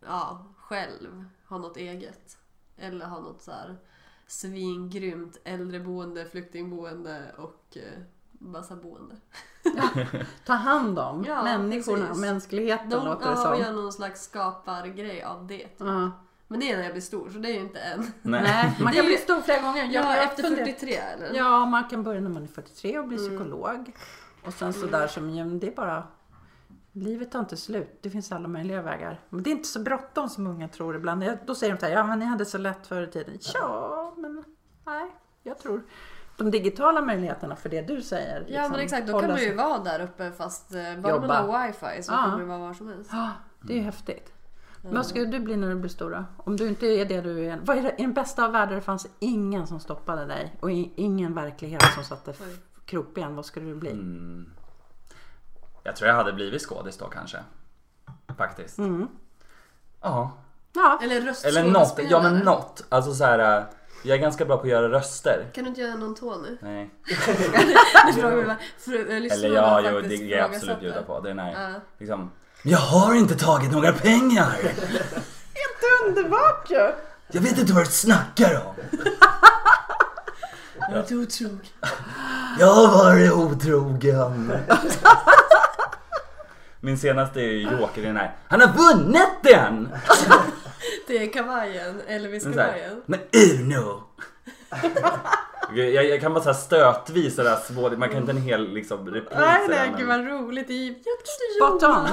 [0.05, 1.25] Ja, själv.
[1.47, 2.37] Ha något eget.
[2.77, 3.77] Eller ha något så här
[4.27, 8.01] svingrymt äldreboende, flyktingboende och eh,
[8.31, 9.15] massa boende.
[10.45, 12.21] Ta hand om Ja, människorna, precis.
[12.21, 13.59] mänskligheten De, låter det ja, och som.
[13.59, 15.67] göra någon slags skapargrej av det.
[15.77, 16.11] Ja.
[16.47, 18.11] Men det är när jag blir stor, så det är ju inte än.
[18.21, 18.71] Nej.
[18.81, 19.85] Man kan bli stor flera gånger.
[19.85, 21.33] Ja, jag efter funderar- 43 eller?
[21.33, 23.29] Ja, man kan börja när man är 43 och bli Mm.
[23.29, 23.91] psykolog.
[24.45, 26.03] Och sen så där som, ja, men det är bara...
[26.93, 27.99] Livet tar inte slut.
[28.01, 29.19] Det finns alla möjliga vägar.
[29.29, 31.23] Men det är inte så bråttom som unga tror ibland.
[31.23, 33.37] Jag- Då säger de så här, ja men ni hade så lätt förr i tiden.
[33.53, 34.43] Ja, men
[34.85, 35.11] nej,
[35.43, 35.83] jag tror
[36.43, 38.39] de digitala möjligheterna för det du säger.
[38.39, 41.11] Ja liksom, men exakt, då kan man ju sig- vara där uppe fast eh, bara
[41.13, 41.27] Jobba.
[41.27, 42.17] man har wifi så Ja.
[42.17, 43.09] kan man ju vara var som helst.
[43.13, 43.29] Ja,
[43.61, 44.33] det är ju häftigt.
[44.83, 46.25] Men vad ska du bli när du blir stora?
[46.37, 47.59] Om du inte är det du är.
[47.63, 51.33] Vad är det, I den bästa av världar fanns ingen som stoppade dig och ingen
[51.33, 52.33] verklighet som satte
[52.85, 53.35] krokben.
[53.35, 53.91] Vad skulle du bli?
[53.91, 54.49] Mm.
[55.83, 57.37] Jag tror jag hade blivit skådis då kanske.
[58.37, 58.77] Faktiskt.
[58.77, 59.07] Mm.
[60.01, 60.31] Ja.
[60.73, 61.63] Ja, Eller röstskådespelare.
[61.69, 62.85] Eller något, ja men något.
[62.89, 63.65] Alltså så här.
[64.03, 65.45] Jag är ganska bra på att göra röster.
[65.53, 66.57] Kan du inte göra någon tå nu?
[66.61, 66.89] Nej.
[68.87, 71.03] Eh, Eller ja, har jo, det kan jag absolut bjuda det.
[71.03, 71.19] på.
[71.19, 71.79] Den är Ja.
[71.97, 72.31] liksom.
[72.63, 74.55] Jag har inte tagit några pengar.
[76.07, 76.91] underbart ju!
[77.31, 78.75] Jag vet inte vad du snackar om.
[80.79, 81.61] Jag är otrogen.
[82.59, 84.51] Jag har varit otrogen.
[86.79, 88.35] Min senaste är ju Joker, den här.
[88.47, 89.89] Han har vunnit den!
[91.11, 93.01] Det är kavajen, Elvis-kavajen.
[93.05, 93.19] Men
[93.59, 94.03] Uno!
[95.75, 99.37] Jag, jag kan bara såhär stötvis sådär små, man kan inte en hel liksom repris.
[99.39, 100.67] Nej, nej, men- gud vad roligt.
[100.67, 100.95] Det är
[101.57, 102.07] Spot on.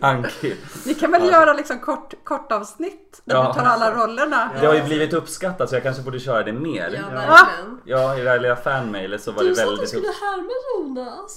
[0.00, 0.56] Anki.
[0.86, 3.52] Ni kan väl göra liksom kort, kort avsnitt där Ja.
[3.54, 4.50] du tar alla rollerna?
[4.60, 6.90] Det har ju blivit uppskattat så jag kanske borde köra det mer.
[7.12, 7.22] Ja,
[7.84, 8.18] Ja, verkligen.
[8.18, 10.14] i det här lilla fanmailet så var Du det sa att du väldigt skulle upp...
[10.20, 11.36] härma Jonas.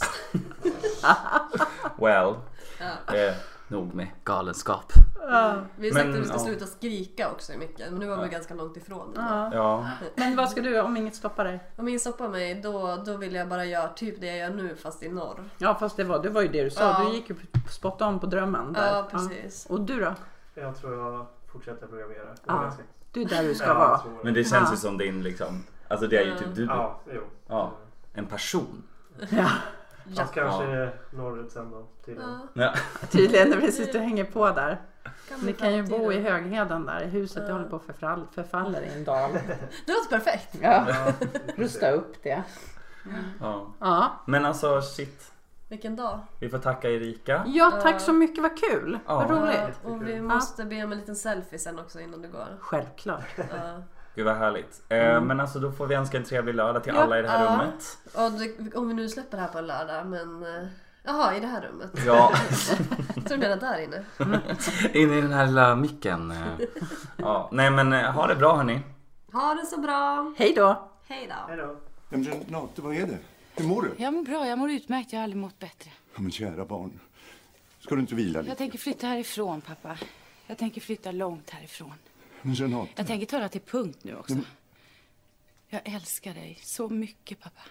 [1.97, 2.35] Well,
[2.79, 3.15] Ja.
[3.17, 3.33] eh,
[3.73, 4.93] nog med galenskap.
[5.75, 6.39] Vi har sagt Men, att du ska ja.
[6.39, 9.13] sluta skrika också i micken, men nu var vi ganska långt ifrån.
[9.13, 9.19] det.
[9.21, 9.49] Ja.
[9.53, 11.59] Ja, Men vad ska du om inget stoppar dig?
[11.75, 14.75] Om ingen stoppar mig, då, då vill jag bara göra typ det jag gör nu
[14.75, 15.43] fast i norr.
[15.57, 16.81] Ja fast det var, det var ju det du sa.
[16.83, 17.05] Ja.
[17.09, 17.35] Du gick ju
[17.69, 18.73] spot on på drömmen.
[18.73, 18.95] Där.
[18.95, 19.65] Ja, precis.
[19.65, 20.13] Och du då?
[20.55, 22.27] Jag tror jag fortsätter programmera.
[22.47, 22.71] Ja.
[23.11, 24.01] Du är där du ska Ja, vara.
[24.23, 24.71] men det känns Ja.
[24.71, 26.65] ju som din liksom, alltså det är ju typ du.
[26.65, 27.21] Ja, jo.
[27.47, 27.71] Ja.
[28.13, 28.83] En person.
[29.29, 29.49] Ja,
[30.17, 31.87] Fast kanske norrut sen då.
[32.05, 32.73] Till Ja, Ja.
[33.11, 33.51] tydligen.
[33.61, 34.81] Precis du hänger på där.
[35.43, 36.19] Ni kan ju bo i.
[36.21, 37.05] Högheden där.
[37.05, 39.31] Huset det håller på att förfall, förfaller i en dal.
[39.85, 40.49] Det låter perfekt.
[40.61, 41.13] Ja, Ja,
[41.55, 42.43] rusta upp det.
[43.39, 43.67] ja.
[43.79, 44.21] Ja.
[44.27, 45.29] Men alltså shit.
[45.69, 46.19] Vilken dag.
[46.39, 47.43] Vi får tacka Erika.
[47.47, 48.41] ja, tack så mycket.
[48.43, 48.99] Vad kul.
[49.05, 49.35] Vad Ja.
[49.35, 49.79] roligt.
[49.83, 52.57] Ja, och vi måste be om en liten selfie sen också innan du går.
[52.59, 53.35] Självklart.
[54.15, 54.81] Gud vad härligt.
[54.89, 56.99] Eh, Men alltså då får vi önska en trevlig lördag till Mm.
[56.99, 57.05] Ja.
[57.05, 57.51] alla i det här Ja.
[57.51, 57.97] rummet.
[58.13, 60.43] Och det, om vi nu släpper det här på en lördag, men...
[60.43, 60.67] eh,
[61.05, 61.89] Jaha, i det här rummet.
[62.05, 62.31] Ja,
[63.15, 64.03] Jag tror du menar där inne.
[64.93, 66.31] in i den här lilla micken.
[66.31, 66.37] eh.
[67.17, 68.81] Ja, nej men ha det bra hörni.
[69.33, 70.33] Ha det så bra.
[70.37, 70.89] Hej då.
[71.07, 71.35] Hej då.
[71.47, 71.75] Hej då.
[72.09, 73.17] Men Renate, vad är det?
[73.55, 74.03] Hur mår du?
[74.03, 75.13] Jag mår bra, jag mår utmärkt.
[75.13, 75.91] Jag har aldrig mått bättre.
[76.15, 76.99] Ja, men kära barn.
[77.79, 78.55] Ska du inte vila Jag lite?
[78.57, 79.97] tänker flytta härifrån, pappa.
[80.47, 81.93] Jag tänker flytta långt härifrån.
[82.43, 82.91] Men Renate.
[82.95, 84.37] Jag tänker ta det till punkt nu också.
[85.69, 87.61] Jag älskar dig så mycket, pappa.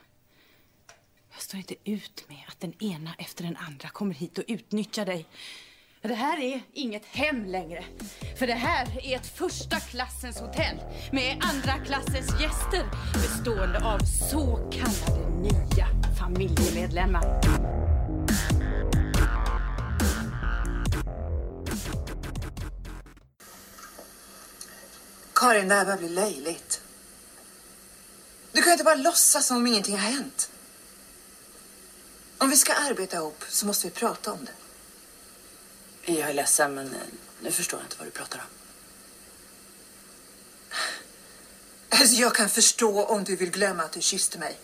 [1.33, 5.07] Jag står inte ut med att den ena efter den andra kommer hit och utnyttjar
[5.07, 5.27] dig.
[6.03, 7.85] Det här är inget hem längre.
[8.39, 10.77] För det här är ett första klassens hotell
[11.12, 15.87] med andra klassens gäster bestående av så kallade nya
[16.18, 17.41] familjemedlemmar.
[25.43, 26.80] Karin, det här börjar bli löjligt.
[28.53, 30.51] Du kan inte bara låtsas som om ingenting har hänt.
[32.38, 34.53] Om vi ska arbeta ihop så måste vi prata om det.
[36.12, 37.01] Jag är ledsen, men eh,
[37.40, 38.45] nu förstår jag inte vad du pratar om.
[41.88, 44.59] Alltså, jag kan förstå om du vill glömma att du kysste mig.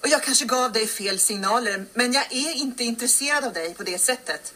[0.00, 3.82] Och jag kanske gav dig fel signaler, men jag är inte intresserad av dig på
[3.82, 4.54] det sättet.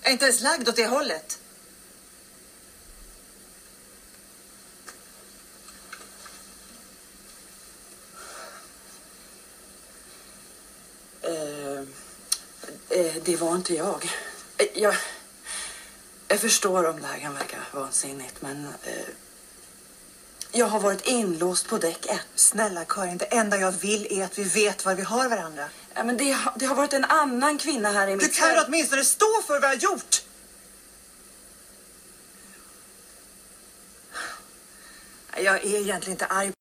[0.00, 1.38] Jag är inte ens lagd åt det hållet.
[13.24, 14.10] Det var inte jag.
[14.56, 14.94] Eh, jag.
[16.28, 18.64] Jag förstår om det här kan verka vansinnigt, men...
[18.84, 18.92] Eh,
[20.52, 22.20] jag har varit inlåst på däck ett.
[22.34, 25.68] Snälla Karin, det enda jag vill är att vi vet var vi har varandra.
[25.94, 28.24] Ja, men det, har- det har varit en annan kvinna här i mitt...
[28.32, 30.22] Du kan väl åtminstone stå för vad jag har gjort?
[35.36, 36.52] Jag är egentligen inte arg